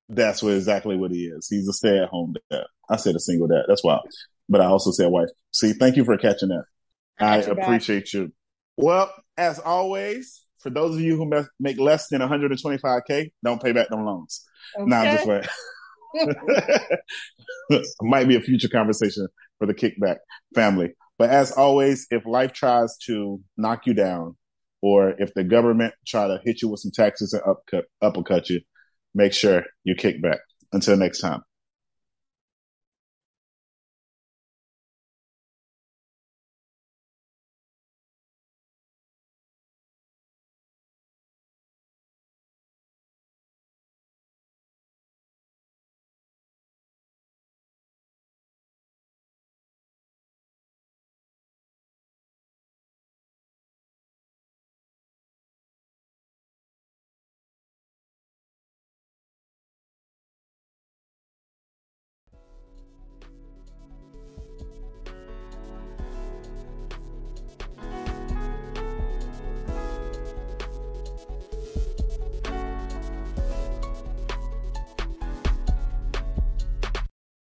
[0.08, 1.48] That's what exactly what he is.
[1.48, 2.64] He's a stay at home dad.
[2.88, 3.64] I said a single dad.
[3.68, 4.06] That's wild.
[4.48, 5.28] But I also said wife.
[5.52, 6.64] See, thank you for catching that.
[7.18, 8.12] I, I appreciate back.
[8.12, 8.32] you.
[8.76, 13.88] Well, as always, for those of you who make less than 125k, don't pay back
[13.88, 14.44] them loans.
[14.78, 14.88] Okay.
[14.88, 15.48] Nah, I'm just like
[18.02, 19.28] might be a future conversation
[19.58, 20.18] for the kickback
[20.54, 20.94] family.
[21.18, 24.36] But as always, if life tries to knock you down,
[24.80, 28.60] or if the government try to hit you with some taxes and upcut, uppercut you,
[29.14, 30.40] make sure you kick back.
[30.72, 31.42] Until next time.